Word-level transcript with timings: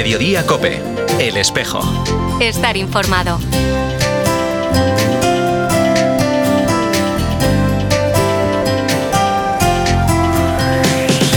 Mediodía 0.00 0.46
Cope, 0.46 0.80
El 1.18 1.36
Espejo. 1.36 1.82
Estar 2.40 2.74
informado. 2.78 3.38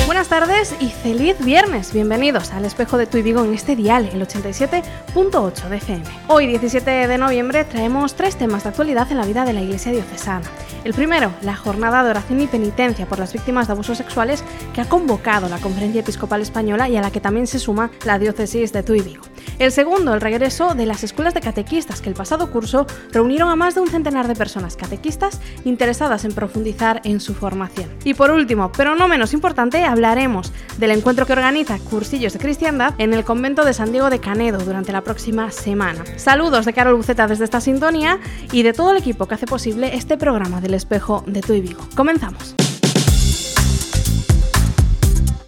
Buenas 0.05 0.29
tardes 0.29 0.73
y 0.79 0.91
feliz 0.91 1.35
viernes. 1.43 1.91
Bienvenidos 1.91 2.53
al 2.53 2.63
espejo 2.63 2.97
de 2.97 3.05
tu 3.05 3.17
y 3.17 3.21
Vigo 3.21 3.43
en 3.43 3.53
este 3.53 3.75
dial, 3.75 4.09
el 4.13 4.25
87.8 4.25 5.67
de 5.67 5.75
FM. 5.75 6.05
Hoy, 6.29 6.47
17 6.47 6.89
de 7.09 7.17
noviembre, 7.17 7.65
traemos 7.65 8.15
tres 8.15 8.37
temas 8.37 8.63
de 8.63 8.69
actualidad 8.69 9.11
en 9.11 9.17
la 9.17 9.25
vida 9.25 9.43
de 9.43 9.51
la 9.51 9.61
Iglesia 9.61 9.91
Diocesana. 9.91 10.49
El 10.83 10.93
primero, 10.93 11.31
la 11.41 11.55
jornada 11.55 12.03
de 12.03 12.09
oración 12.09 12.41
y 12.41 12.47
penitencia 12.47 13.05
por 13.05 13.17
las 13.17 13.31
víctimas 13.31 13.67
de 13.67 13.73
abusos 13.73 13.97
sexuales 13.97 14.43
que 14.73 14.81
ha 14.81 14.89
convocado 14.89 15.47
la 15.47 15.59
Conferencia 15.59 16.01
Episcopal 16.01 16.41
Española 16.41 16.89
y 16.89 16.97
a 16.97 17.01
la 17.01 17.09
que 17.09 17.21
también 17.21 17.47
se 17.47 17.57
suma 17.57 17.89
la 18.05 18.19
diócesis 18.19 18.73
de 18.73 18.83
Tuy 18.83 19.01
Vigo. 19.01 19.23
El 19.59 19.71
segundo, 19.71 20.13
el 20.13 20.21
regreso 20.21 20.73
de 20.73 20.85
las 20.85 21.03
escuelas 21.03 21.33
de 21.33 21.41
catequistas 21.41 22.01
que 22.01 22.09
el 22.09 22.15
pasado 22.15 22.49
curso 22.51 22.87
reunieron 23.11 23.49
a 23.49 23.55
más 23.55 23.75
de 23.75 23.81
un 23.81 23.87
centenar 23.87 24.27
de 24.27 24.35
personas 24.35 24.75
catequistas 24.75 25.39
interesadas 25.63 26.25
en 26.25 26.33
profundizar 26.33 27.01
en 27.03 27.19
su 27.19 27.33
formación. 27.33 27.89
Y 28.03 28.13
por 28.13 28.31
último, 28.31 28.71
pero 28.71 28.95
no 28.95 29.07
menos 29.07 29.33
importante, 29.33 29.83
hablaremos 29.83 30.51
del 30.77 30.91
encuentro 30.91 31.25
que 31.25 31.33
organiza 31.33 31.77
Cursillos 31.79 32.33
de 32.33 32.39
Cristiandad 32.39 32.93
en 32.97 33.13
el 33.13 33.23
convento 33.23 33.63
de 33.63 33.73
San 33.73 33.91
Diego 33.91 34.09
de 34.09 34.19
Canedo 34.19 34.59
durante 34.59 34.91
la 34.91 35.01
próxima 35.01 35.51
semana. 35.51 36.03
Saludos 36.17 36.65
de 36.65 36.73
Carol 36.73 36.95
Buceta 36.95 37.27
desde 37.27 37.45
esta 37.45 37.61
sintonía 37.61 38.19
y 38.51 38.63
de 38.63 38.73
todo 38.73 38.91
el 38.91 38.97
equipo 38.97 39.27
que 39.27 39.35
hace 39.35 39.45
posible 39.45 39.95
este 39.95 40.17
programa 40.17 40.61
del 40.61 40.73
espejo 40.73 41.23
de 41.27 41.41
Tu 41.41 41.53
y 41.53 41.61
Vigo. 41.61 41.81
Comenzamos. 41.95 42.55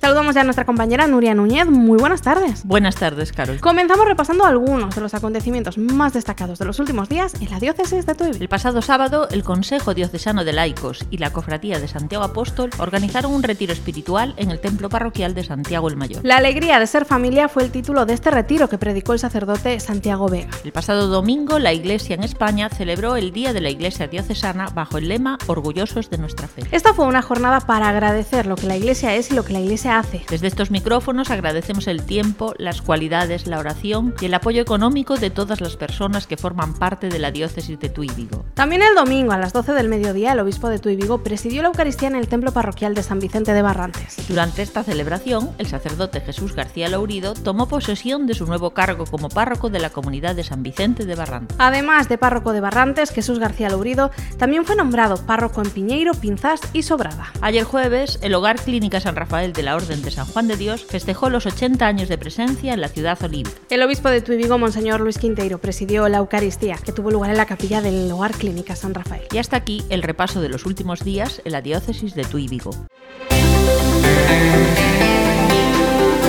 Saludamos 0.05 0.35
ya 0.35 0.41
a 0.41 0.43
nuestra 0.43 0.65
compañera 0.65 1.07
Nuria 1.07 1.33
Núñez. 1.33 1.65
Muy 1.65 1.97
buenas 1.97 2.21
tardes. 2.21 2.63
Buenas 2.63 2.93
tardes, 2.93 3.31
Carol. 3.31 3.59
Comenzamos 3.59 4.05
repasando 4.05 4.45
algunos 4.45 4.93
de 4.93 5.01
los 5.01 5.15
acontecimientos 5.15 5.79
más 5.79 6.13
destacados 6.13 6.59
de 6.59 6.65
los 6.65 6.77
últimos 6.77 7.09
días 7.09 7.33
en 7.41 7.49
la 7.49 7.59
diócesis 7.59 8.05
de 8.05 8.13
Tuy. 8.13 8.29
El 8.39 8.47
pasado 8.47 8.83
sábado, 8.83 9.27
el 9.31 9.43
Consejo 9.43 9.95
Diocesano 9.95 10.45
de 10.45 10.53
Laicos 10.53 11.03
y 11.09 11.17
la 11.17 11.33
Cofradía 11.33 11.79
de 11.79 11.87
Santiago 11.87 12.23
Apóstol 12.23 12.69
organizaron 12.77 13.33
un 13.33 13.41
retiro 13.41 13.73
espiritual 13.73 14.35
en 14.37 14.51
el 14.51 14.59
templo 14.59 14.89
parroquial 14.89 15.33
de 15.33 15.43
Santiago 15.43 15.89
el 15.89 15.97
Mayor. 15.97 16.23
La 16.23 16.37
alegría 16.37 16.79
de 16.79 16.85
ser 16.85 17.05
familia 17.05 17.49
fue 17.49 17.63
el 17.63 17.71
título 17.71 18.05
de 18.05 18.13
este 18.13 18.29
retiro 18.29 18.69
que 18.69 18.77
predicó 18.77 19.13
el 19.13 19.19
sacerdote 19.19 19.79
Santiago 19.79 20.29
Vega. 20.29 20.51
El 20.63 20.71
pasado 20.71 21.07
domingo, 21.07 21.57
la 21.57 21.73
Iglesia 21.73 22.13
en 22.13 22.23
España 22.23 22.69
celebró 22.69 23.15
el 23.15 23.31
Día 23.31 23.53
de 23.53 23.61
la 23.61 23.71
Iglesia 23.71 24.05
Diocesana 24.05 24.69
bajo 24.69 24.99
el 24.99 25.09
lema 25.09 25.39
Orgullosos 25.47 26.11
de 26.11 26.19
nuestra 26.19 26.47
fe. 26.47 26.61
Esta 26.71 26.93
fue 26.93 27.07
una 27.07 27.23
jornada 27.23 27.59
para 27.61 27.89
agradecer 27.89 28.45
lo 28.45 28.55
que 28.55 28.67
la 28.67 28.77
Iglesia 28.77 29.15
es 29.15 29.31
y 29.31 29.33
lo 29.33 29.43
que 29.43 29.53
la 29.53 29.61
Iglesia 29.61 29.94
hace. 29.97 30.25
Desde 30.29 30.47
estos 30.47 30.71
micrófonos 30.71 31.31
agradecemos 31.31 31.87
el 31.87 32.03
tiempo, 32.03 32.53
las 32.57 32.81
cualidades, 32.81 33.47
la 33.47 33.59
oración 33.59 34.13
y 34.21 34.25
el 34.25 34.33
apoyo 34.33 34.61
económico 34.61 35.17
de 35.17 35.29
todas 35.29 35.61
las 35.61 35.77
personas 35.77 36.27
que 36.27 36.37
forman 36.37 36.73
parte 36.73 37.09
de 37.09 37.19
la 37.19 37.31
diócesis 37.31 37.79
de 37.79 37.89
Tuy 37.89 38.09
Vigo. 38.15 38.45
También 38.53 38.81
el 38.81 38.95
domingo 38.95 39.31
a 39.31 39.37
las 39.37 39.53
12 39.53 39.73
del 39.73 39.89
mediodía 39.89 40.33
el 40.33 40.39
obispo 40.39 40.69
de 40.69 40.79
Tuy 40.79 40.95
Vigo 40.95 41.23
presidió 41.23 41.61
la 41.61 41.69
Eucaristía 41.69 42.07
en 42.07 42.15
el 42.15 42.27
templo 42.27 42.51
parroquial 42.51 42.93
de 42.93 43.03
San 43.03 43.19
Vicente 43.19 43.53
de 43.53 43.61
Barrantes. 43.61 44.17
Durante 44.27 44.61
esta 44.61 44.83
celebración, 44.83 45.51
el 45.57 45.67
sacerdote 45.67 46.21
Jesús 46.21 46.53
García 46.53 46.89
Laurido 46.89 47.33
tomó 47.33 47.67
posesión 47.67 48.27
de 48.27 48.33
su 48.33 48.45
nuevo 48.45 48.71
cargo 48.71 49.05
como 49.05 49.29
párroco 49.29 49.69
de 49.69 49.79
la 49.79 49.89
comunidad 49.89 50.35
de 50.35 50.43
San 50.43 50.63
Vicente 50.63 51.05
de 51.05 51.15
Barrantes. 51.15 51.55
Además 51.59 52.09
de 52.09 52.17
párroco 52.17 52.53
de 52.53 52.59
Barrantes, 52.59 53.11
Jesús 53.11 53.39
García 53.39 53.69
Laurido 53.69 54.11
también 54.37 54.65
fue 54.65 54.75
nombrado 54.75 55.17
párroco 55.25 55.61
en 55.61 55.69
Piñeiro, 55.69 56.13
Pinzás 56.13 56.61
y 56.73 56.83
Sobrada. 56.83 57.31
Ayer 57.41 57.63
jueves, 57.63 58.19
el 58.21 58.35
Hogar 58.35 58.57
Clínica 58.57 58.99
San 58.99 59.15
Rafael 59.15 59.53
de 59.53 59.63
la 59.63 59.75
Orden 59.75 59.84
de 59.87 60.11
San 60.11 60.25
Juan 60.25 60.47
de 60.47 60.57
Dios 60.57 60.83
festejó 60.83 61.29
los 61.29 61.45
80 61.45 61.85
años 61.85 62.09
de 62.09 62.17
presencia 62.17 62.73
en 62.73 62.81
la 62.81 62.87
ciudad 62.87 63.21
olímpica. 63.23 63.57
El 63.69 63.83
obispo 63.83 64.09
de 64.09 64.21
Tuy 64.21 64.35
Vigo, 64.35 64.57
Monseñor 64.57 64.99
Luis 64.99 65.17
Quinteiro, 65.17 65.59
presidió 65.59 66.09
la 66.09 66.17
Eucaristía, 66.17 66.77
que 66.77 66.91
tuvo 66.91 67.11
lugar 67.11 67.29
en 67.29 67.37
la 67.37 67.45
capilla 67.45 67.81
del 67.81 68.11
Hogar 68.11 68.31
Clínica 68.31 68.75
San 68.75 68.93
Rafael. 68.93 69.23
Y 69.31 69.37
hasta 69.37 69.57
aquí 69.57 69.83
el 69.89 70.01
repaso 70.01 70.41
de 70.41 70.49
los 70.49 70.65
últimos 70.65 71.03
días 71.03 71.41
en 71.45 71.51
la 71.51 71.61
diócesis 71.61 72.15
de 72.15 72.23
Tuy 72.23 72.47
Vigo. 72.47 72.71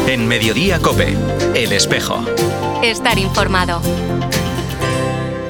En 0.07 0.29
Mediodía 0.29 0.79
Cope, 0.79 1.17
El 1.55 1.73
Espejo. 1.73 2.25
Estar 2.83 3.19
informado. 3.19 3.81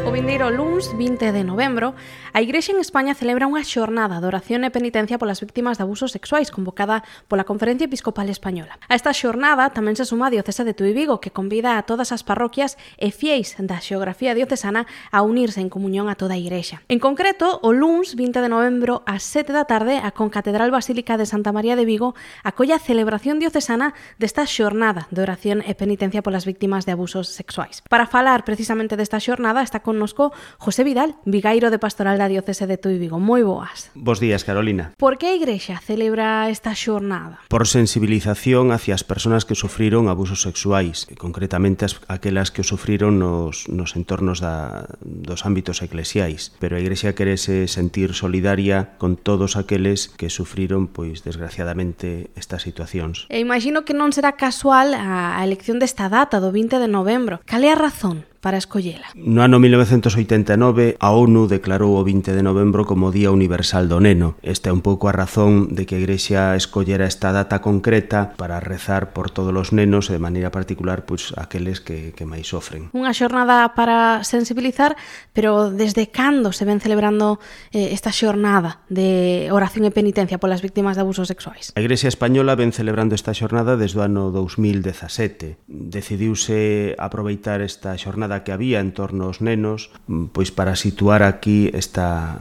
O 0.07 0.13
vindeiro 0.13 0.51
luns 0.51 0.97
20 0.97 1.33
de 1.33 1.45
novembro, 1.45 1.95
A 2.37 2.43
Igrexa 2.43 2.73
en 2.73 2.85
España 2.85 3.17
celebra 3.17 3.49
unha 3.49 3.65
xornada 3.65 4.21
de 4.21 4.29
oración 4.29 4.61
e 4.61 4.69
penitencia 4.69 5.17
polas 5.17 5.41
víctimas 5.41 5.81
de 5.81 5.89
abusos 5.89 6.13
sexuais 6.13 6.53
convocada 6.53 7.01
pola 7.33 7.49
Conferencia 7.49 7.89
Episcopal 7.89 8.29
Española. 8.29 8.77
A 8.77 8.93
esta 8.93 9.17
xornada 9.17 9.73
tamén 9.73 9.97
se 9.97 10.05
suma 10.05 10.29
a 10.29 10.33
Diocesa 10.37 10.61
de 10.61 10.77
Tui 10.77 10.93
Vigo, 10.93 11.17
que 11.17 11.33
convida 11.33 11.81
a 11.81 11.89
todas 11.89 12.13
as 12.13 12.29
parroquias 12.29 12.77
e 13.01 13.09
fieis 13.09 13.57
da 13.57 13.81
xeografía 13.81 14.37
diocesana 14.37 14.85
a 15.09 15.25
unirse 15.25 15.65
en 15.65 15.73
comunión 15.73 16.13
a 16.13 16.21
toda 16.21 16.37
a 16.37 16.43
Igrexa. 16.45 16.85
En 16.93 17.01
concreto, 17.01 17.57
o 17.65 17.73
luns 17.73 18.21
20 18.21 18.45
de 18.45 18.53
novembro 18.53 19.01
ás 19.09 19.25
7 19.25 19.57
da 19.57 19.65
tarde, 19.65 19.97
a 19.97 20.13
Concatedral 20.13 20.69
Basílica 20.69 21.17
de 21.17 21.25
Santa 21.25 21.57
María 21.57 21.73
de 21.73 21.89
Vigo 21.89 22.13
acolle 22.45 22.77
a 22.77 22.85
celebración 22.85 23.41
diocesana 23.41 23.97
desta 24.21 24.45
xornada 24.45 25.09
de 25.09 25.25
oración 25.25 25.65
e 25.65 25.73
penitencia 25.73 26.21
polas 26.21 26.45
víctimas 26.45 26.85
de 26.85 26.93
abusos 26.93 27.33
sexuais. 27.33 27.81
Para 27.89 28.05
falar 28.05 28.45
precisamente 28.45 29.01
desta 29.01 29.25
xornada 29.25 29.65
está 29.65 29.81
connosco 29.81 30.37
José 30.61 30.85
Vidal, 30.85 31.17
vigairo 31.25 31.73
de 31.73 31.81
Pastoral 31.81 32.21
da 32.21 32.26
da 32.27 32.29
Diocese 32.29 32.67
de 32.67 32.77
Tui 32.77 32.99
Vigo. 32.99 33.23
Moi 33.23 33.47
boas. 33.47 33.95
Bos 33.95 34.19
días, 34.19 34.43
Carolina. 34.43 34.99
Por 34.99 35.15
que 35.15 35.31
a 35.31 35.35
Igrexa 35.39 35.79
celebra 35.79 36.51
esta 36.51 36.75
xornada? 36.75 37.39
Por 37.47 37.71
sensibilización 37.71 38.75
hacia 38.75 38.99
as 38.99 39.07
persoas 39.07 39.47
que 39.47 39.55
sufriron 39.55 40.11
abusos 40.11 40.43
sexuais, 40.43 41.07
concretamente 41.15 41.87
as, 41.87 42.03
aquelas 42.11 42.51
que 42.51 42.67
sufriron 42.67 43.23
nos, 43.23 43.71
nos 43.71 43.95
entornos 43.95 44.43
da, 44.43 44.91
dos 45.07 45.47
ámbitos 45.47 45.87
eclesiais. 45.87 46.51
Pero 46.59 46.75
a 46.75 46.83
Igrexa 46.83 47.15
querese 47.15 47.71
sentir 47.71 48.19
solidaria 48.19 48.99
con 48.99 49.15
todos 49.15 49.55
aqueles 49.55 50.11
que 50.11 50.27
sufriron, 50.27 50.91
pois, 50.91 51.23
desgraciadamente, 51.23 52.35
estas 52.35 52.67
situacións. 52.67 53.31
E 53.31 53.39
imagino 53.39 53.87
que 53.87 53.95
non 53.95 54.11
será 54.11 54.35
casual 54.35 54.99
a, 54.99 55.39
a 55.39 55.41
elección 55.47 55.79
desta 55.79 56.11
data, 56.11 56.43
do 56.43 56.51
20 56.51 56.83
de 56.83 56.91
novembro. 56.91 57.39
Cal 57.47 57.63
é 57.63 57.71
a 57.71 57.79
razón? 57.79 58.27
para 58.47 58.59
escollela. 58.59 59.11
No 59.19 59.43
ano 59.43 59.59
1989, 59.59 60.95
a 61.03 61.11
ONU 61.11 61.51
declarou 61.51 61.99
o 61.99 62.07
20 62.07 62.31
de 62.31 62.47
novembro 62.47 62.87
como 62.87 63.11
Día 63.11 63.35
Universal 63.35 63.91
do 63.91 63.99
Neno. 63.99 64.39
Esta 64.39 64.71
é 64.71 64.73
un 64.73 64.87
pouco 64.87 65.11
a 65.11 65.13
razón 65.19 65.75
de 65.75 65.83
que 65.83 65.99
a 65.99 65.99
Igrexa 65.99 66.55
escollera 66.55 67.11
esta 67.11 67.35
data 67.35 67.59
concreta 67.59 68.39
para 68.39 68.63
rezar 68.63 69.11
por 69.11 69.35
todos 69.35 69.51
os 69.51 69.75
nenos 69.75 70.07
e 70.07 70.15
de 70.15 70.23
maneira 70.23 70.55
particular 70.55 71.11
pois, 71.11 71.35
aqueles 71.35 71.83
que, 71.83 72.15
que 72.15 72.23
máis 72.23 72.47
sofren. 72.47 72.87
Unha 72.95 73.11
xornada 73.11 73.75
para 73.75 74.23
sensibilizar, 74.23 74.95
pero 75.35 75.75
desde 75.75 76.15
cando 76.15 76.55
se 76.55 76.63
ven 76.63 76.79
celebrando 76.79 77.43
eh, 77.75 77.91
esta 77.91 78.15
xornada 78.15 78.87
de 78.87 79.51
oración 79.51 79.91
e 79.91 79.91
penitencia 79.91 80.39
polas 80.39 80.63
víctimas 80.63 80.95
de 80.95 81.03
abusos 81.03 81.27
sexuais? 81.27 81.75
A 81.75 81.83
Igrexa 81.83 82.07
Española 82.07 82.55
ven 82.55 82.71
celebrando 82.71 83.19
esta 83.19 83.35
xornada 83.35 83.75
desde 83.75 83.99
o 83.99 84.07
ano 84.07 84.31
2017. 84.31 85.59
Decidiuse 85.67 86.95
aproveitar 86.95 87.59
esta 87.59 87.99
xornada 87.99 88.36
que 88.45 88.53
había 88.53 88.81
en 88.81 88.93
torno 88.93 89.31
aos 89.31 89.41
nenos, 89.41 89.91
mm, 90.09 90.33
pois 90.35 90.51
para 90.51 90.77
situar 90.77 91.23
aquí 91.23 91.71
esta, 91.73 92.39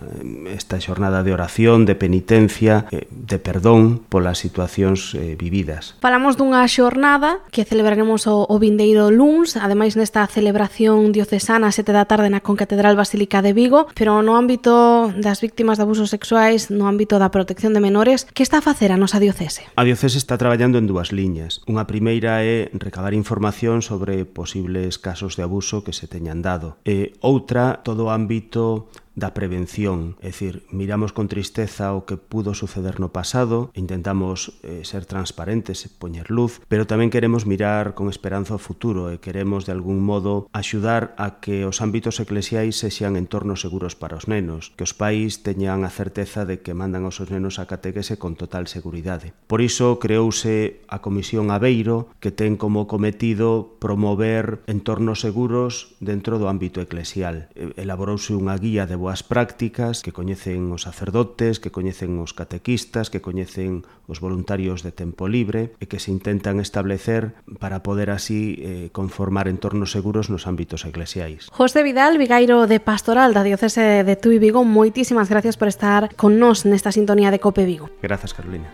esta 0.52 0.80
xornada 0.82 1.24
de 1.24 1.32
oración, 1.32 1.86
de 1.86 1.96
penitencia, 1.96 2.88
eh, 2.92 3.08
de 3.12 3.38
perdón 3.40 4.02
polas 4.10 4.40
situacións 4.42 5.16
eh, 5.16 5.38
vividas. 5.40 5.96
Falamos 6.02 6.36
dunha 6.36 6.66
xornada 6.68 7.40
que 7.54 7.64
celebraremos 7.64 8.28
o, 8.28 8.44
o 8.50 8.56
vindeiro 8.60 9.14
luns, 9.14 9.56
ademais 9.56 9.96
nesta 9.96 10.26
celebración 10.28 11.14
diocesana 11.14 11.72
sete 11.72 11.94
da 11.94 12.10
tarde 12.10 12.28
na 12.28 12.42
Concatedral 12.42 12.98
Basílica 13.00 13.46
de 13.46 13.54
Vigo, 13.54 13.88
pero 13.94 14.20
no 14.26 14.36
ámbito 14.36 15.14
das 15.16 15.40
víctimas 15.40 15.78
de 15.78 15.86
abusos 15.88 16.10
sexuais, 16.10 16.74
no 16.74 16.90
ámbito 16.90 17.22
da 17.22 17.32
protección 17.32 17.72
de 17.72 17.80
menores, 17.80 18.26
que 18.34 18.44
está 18.44 18.60
a 18.60 18.66
facer 18.66 18.92
a 18.92 18.98
nosa 18.98 19.22
diocese? 19.22 19.70
A 19.78 19.86
diocese 19.86 20.18
está 20.18 20.36
traballando 20.42 20.82
en 20.82 20.90
dúas 20.90 21.14
liñas. 21.14 21.62
Unha 21.70 21.86
primeira 21.86 22.42
é 22.42 22.68
recabar 22.74 23.14
información 23.14 23.86
sobre 23.86 24.26
posibles 24.26 24.98
casos 24.98 25.38
de 25.38 25.46
abuso 25.46 25.85
que 25.86 25.94
se 25.94 26.10
teñan 26.10 26.42
dado. 26.42 26.82
E 26.84 27.16
outra, 27.22 27.80
todo 27.86 28.10
o 28.10 28.12
ámbito 28.12 28.90
da 29.16 29.32
prevención, 29.32 30.20
é 30.20 30.36
dicir, 30.36 30.68
miramos 30.76 31.16
con 31.16 31.32
tristeza 31.32 31.96
o 31.96 32.04
que 32.04 32.20
pudo 32.20 32.52
suceder 32.52 33.00
no 33.00 33.16
pasado, 33.16 33.72
intentamos 33.72 34.60
eh, 34.62 34.84
ser 34.84 35.08
transparentes 35.08 35.88
e 35.88 35.90
poñer 35.90 36.28
luz, 36.28 36.60
pero 36.68 36.84
tamén 36.84 37.08
queremos 37.08 37.48
mirar 37.48 37.96
con 37.96 38.12
esperanza 38.12 38.60
o 38.60 38.62
futuro 38.62 39.16
e 39.16 39.24
queremos 39.24 39.64
de 39.64 39.72
algún 39.72 40.04
modo 40.04 40.52
axudar 40.52 41.16
a 41.16 41.40
que 41.40 41.64
os 41.64 41.80
ámbitos 41.80 42.20
eclesiais 42.20 42.76
sexan 42.76 43.16
entornos 43.16 43.64
seguros 43.64 43.96
para 43.96 44.20
os 44.20 44.28
nenos, 44.28 44.76
que 44.76 44.84
os 44.84 44.92
pais 44.92 45.48
teñan 45.48 45.88
a 45.88 45.92
certeza 45.96 46.44
de 46.44 46.60
que 46.60 46.76
mandan 46.76 47.08
os 47.08 47.16
seus 47.16 47.32
nenos 47.32 47.56
a 47.58 47.72
catequese 47.72 48.20
con 48.20 48.36
total 48.36 48.68
seguridade. 48.68 49.32
Por 49.48 49.64
iso 49.64 49.96
creouse 50.04 50.84
a 50.92 51.00
Comisión 51.00 51.56
Aveiro, 51.56 52.12
que 52.20 52.36
ten 52.36 52.60
como 52.60 52.92
cometido 52.92 53.80
promover 53.80 54.60
entornos 54.68 55.24
seguros 55.24 55.96
dentro 56.04 56.36
do 56.36 56.52
ámbito 56.52 56.84
eclesial. 56.84 57.48
Elaborouse 57.80 58.36
unha 58.36 58.60
guía 58.60 58.84
de 58.84 59.00
boas 59.06 59.22
prácticas 59.22 60.02
que 60.02 60.10
coñecen 60.10 60.74
os 60.74 60.90
sacerdotes, 60.90 61.62
que 61.62 61.70
coñecen 61.70 62.18
os 62.18 62.34
catequistas, 62.34 63.14
que 63.14 63.22
coñecen 63.22 63.86
os 64.10 64.18
voluntarios 64.18 64.82
de 64.82 64.90
tempo 64.90 65.30
libre 65.30 65.78
e 65.78 65.86
que 65.86 66.02
se 66.02 66.10
intentan 66.10 66.58
establecer 66.58 67.38
para 67.62 67.86
poder 67.86 68.10
así 68.10 68.58
eh, 68.66 68.90
conformar 68.90 69.46
entornos 69.46 69.94
seguros 69.94 70.34
nos 70.34 70.50
ámbitos 70.50 70.90
eclesiais. 70.90 71.54
José 71.54 71.86
Vidal, 71.86 72.18
Vigairo 72.18 72.66
de 72.66 72.82
Pastoral 72.82 73.38
da 73.38 73.46
Diocese 73.46 74.02
de 74.02 74.16
Tui 74.18 74.42
Vigo, 74.42 74.66
moitísimas 74.66 75.30
gracias 75.30 75.54
por 75.54 75.70
estar 75.70 76.10
con 76.18 76.42
nós 76.42 76.66
nesta 76.66 76.90
sintonía 76.90 77.30
de 77.30 77.38
Cope 77.38 77.62
Vigo. 77.62 77.94
Grazas, 78.02 78.34
Carolina. 78.34 78.74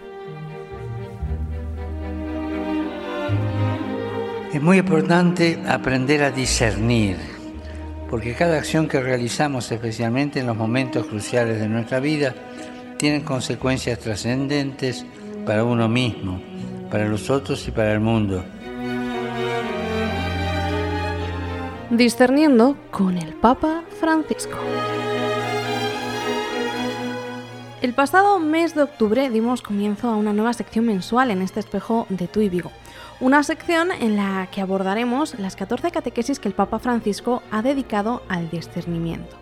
É 4.56 4.60
moi 4.64 4.80
importante 4.80 5.60
aprender 5.68 6.24
a 6.24 6.32
discernir 6.32 7.31
porque 8.12 8.34
cada 8.34 8.58
acción 8.58 8.90
que 8.90 9.00
realizamos, 9.00 9.72
especialmente 9.72 10.42
en 10.42 10.48
los 10.48 10.58
momentos 10.58 11.08
cruciales 11.08 11.62
de 11.62 11.70
nuestra 11.70 12.02
vida, 12.02 12.36
tiene 12.98 13.24
consecuencias 13.24 14.00
trascendentes 14.00 15.06
para 15.46 15.64
uno 15.64 15.88
mismo, 15.88 16.42
para 16.92 17.08
los 17.08 17.30
otros 17.30 17.66
y 17.70 17.72
para 17.72 17.94
el 17.94 18.02
mundo. 18.02 18.44
Discerniendo 21.90 22.76
con 22.92 23.18
el 23.18 23.34
Papa 23.34 23.86
Francisco. 23.98 24.58
El 27.82 27.94
pasado 27.94 28.40
mes 28.40 28.76
de 28.76 28.84
octubre 28.84 29.30
dimos 29.30 29.62
comienzo 29.62 30.10
a 30.10 30.16
una 30.16 30.34
nueva 30.34 30.54
sección 30.54 30.86
mensual 30.86 31.32
en 31.32 31.42
este 31.42 31.60
espejo 31.60 32.06
de 32.10 32.28
Tu 32.28 32.42
y 32.42 32.50
Vigo 32.50 32.72
una 33.22 33.44
sección 33.44 33.92
en 33.92 34.18
la 34.18 34.48
que 34.52 34.62
abordaremos 34.62 35.38
las 35.38 35.56
14 35.56 35.92
catequesis 35.92 36.40
que 36.40 36.48
el 36.48 36.56
Papa 36.56 36.80
Francisco 36.80 37.44
ha 37.52 37.62
dedicado 37.62 38.24
al 38.28 38.50
discernimiento. 38.50 39.38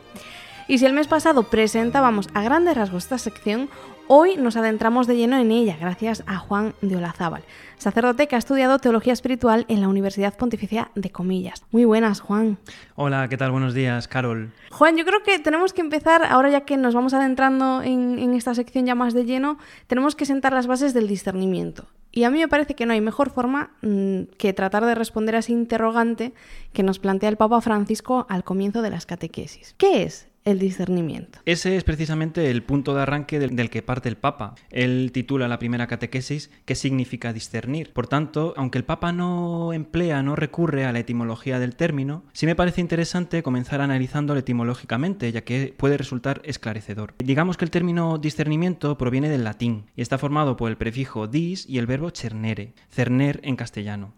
Y 0.67 0.77
si 0.77 0.85
el 0.85 0.93
mes 0.93 1.07
pasado 1.07 1.43
presentábamos 1.43 2.27
a 2.33 2.43
grandes 2.43 2.75
rasgos 2.75 3.05
esta 3.05 3.17
sección, 3.17 3.69
hoy 4.11 4.37
nos 4.37 4.57
adentramos 4.57 5.05
de 5.05 5.15
lleno 5.15 5.37
en 5.37 5.51
ella 5.51 5.77
gracias 5.79 6.23
a 6.25 6.39
Juan 6.39 6.73
de 6.81 6.97
Olazábal, 6.97 7.43
sacerdote 7.77 8.27
que 8.27 8.35
ha 8.35 8.39
estudiado 8.39 8.79
teología 8.79 9.13
espiritual 9.13 9.65
en 9.67 9.81
la 9.81 9.87
Universidad 9.87 10.35
Pontificia 10.35 10.89
de 10.95 11.11
Comillas. 11.11 11.63
Muy 11.69 11.85
buenas, 11.85 12.19
Juan. 12.19 12.57
Hola, 12.95 13.27
¿qué 13.29 13.37
tal? 13.37 13.51
Buenos 13.51 13.75
días, 13.75 14.07
Carol. 14.07 14.51
Juan, 14.71 14.97
yo 14.97 15.05
creo 15.05 15.21
que 15.21 15.37
tenemos 15.37 15.73
que 15.73 15.81
empezar, 15.81 16.25
ahora 16.25 16.49
ya 16.49 16.61
que 16.61 16.75
nos 16.75 16.95
vamos 16.95 17.13
adentrando 17.13 17.83
en, 17.83 18.17
en 18.17 18.33
esta 18.33 18.55
sección 18.55 18.87
ya 18.87 18.95
más 18.95 19.13
de 19.13 19.25
lleno, 19.25 19.59
tenemos 19.85 20.15
que 20.15 20.25
sentar 20.25 20.53
las 20.53 20.65
bases 20.65 20.95
del 20.95 21.07
discernimiento. 21.07 21.85
Y 22.11 22.23
a 22.23 22.31
mí 22.31 22.39
me 22.39 22.47
parece 22.47 22.73
que 22.73 22.87
no 22.87 22.93
hay 22.93 23.01
mejor 23.01 23.29
forma 23.29 23.73
mmm, 23.83 24.23
que 24.39 24.53
tratar 24.53 24.83
de 24.85 24.95
responder 24.95 25.35
a 25.35 25.39
ese 25.39 25.51
interrogante 25.51 26.33
que 26.73 26.81
nos 26.81 26.97
plantea 26.97 27.29
el 27.29 27.37
Papa 27.37 27.61
Francisco 27.61 28.25
al 28.27 28.43
comienzo 28.43 28.81
de 28.81 28.89
las 28.89 29.05
catequesis. 29.05 29.75
¿Qué 29.77 30.01
es 30.01 30.29
el 30.51 30.59
discernimiento. 30.59 31.39
Ese 31.45 31.75
es 31.75 31.83
precisamente 31.83 32.49
el 32.49 32.63
punto 32.63 32.93
de 32.93 33.01
arranque 33.01 33.39
del, 33.39 33.55
del, 33.55 33.69
que 33.69 33.81
parte 33.81 34.09
el 34.09 34.17
Papa. 34.17 34.55
Él 34.69 35.11
titula 35.13 35.47
la 35.47 35.59
primera 35.59 35.87
catequesis 35.87 36.51
¿Qué 36.65 36.75
significa 36.75 37.33
discernir? 37.33 37.93
Por 37.93 38.07
tanto, 38.07 38.53
aunque 38.57 38.77
el 38.77 38.83
Papa 38.83 39.11
no 39.11 39.73
emplea, 39.73 40.23
no 40.23 40.35
recurre 40.35 40.85
a 40.85 40.91
la 40.91 40.99
etimología 40.99 41.59
del 41.59 41.75
término, 41.75 42.23
sí 42.33 42.45
me 42.45 42.55
parece 42.55 42.81
interesante 42.81 43.43
comenzar 43.43 43.81
analizándolo 43.81 44.39
etimológicamente, 44.39 45.31
ya 45.31 45.41
que 45.41 45.73
puede 45.75 45.97
resultar 45.97 46.41
esclarecedor. 46.43 47.13
Digamos 47.19 47.57
que 47.57 47.65
el 47.65 47.71
término 47.71 48.17
discernimiento 48.17 48.97
proviene 48.97 49.29
del 49.29 49.43
latín 49.43 49.85
y 49.95 50.01
está 50.01 50.17
formado 50.17 50.57
por 50.57 50.69
el 50.69 50.77
prefijo 50.77 51.27
dis 51.27 51.67
y 51.67 51.77
el 51.77 51.87
verbo 51.87 52.11
cernere, 52.11 52.73
cerner 52.89 53.39
en 53.43 53.55
castellano. 53.55 54.13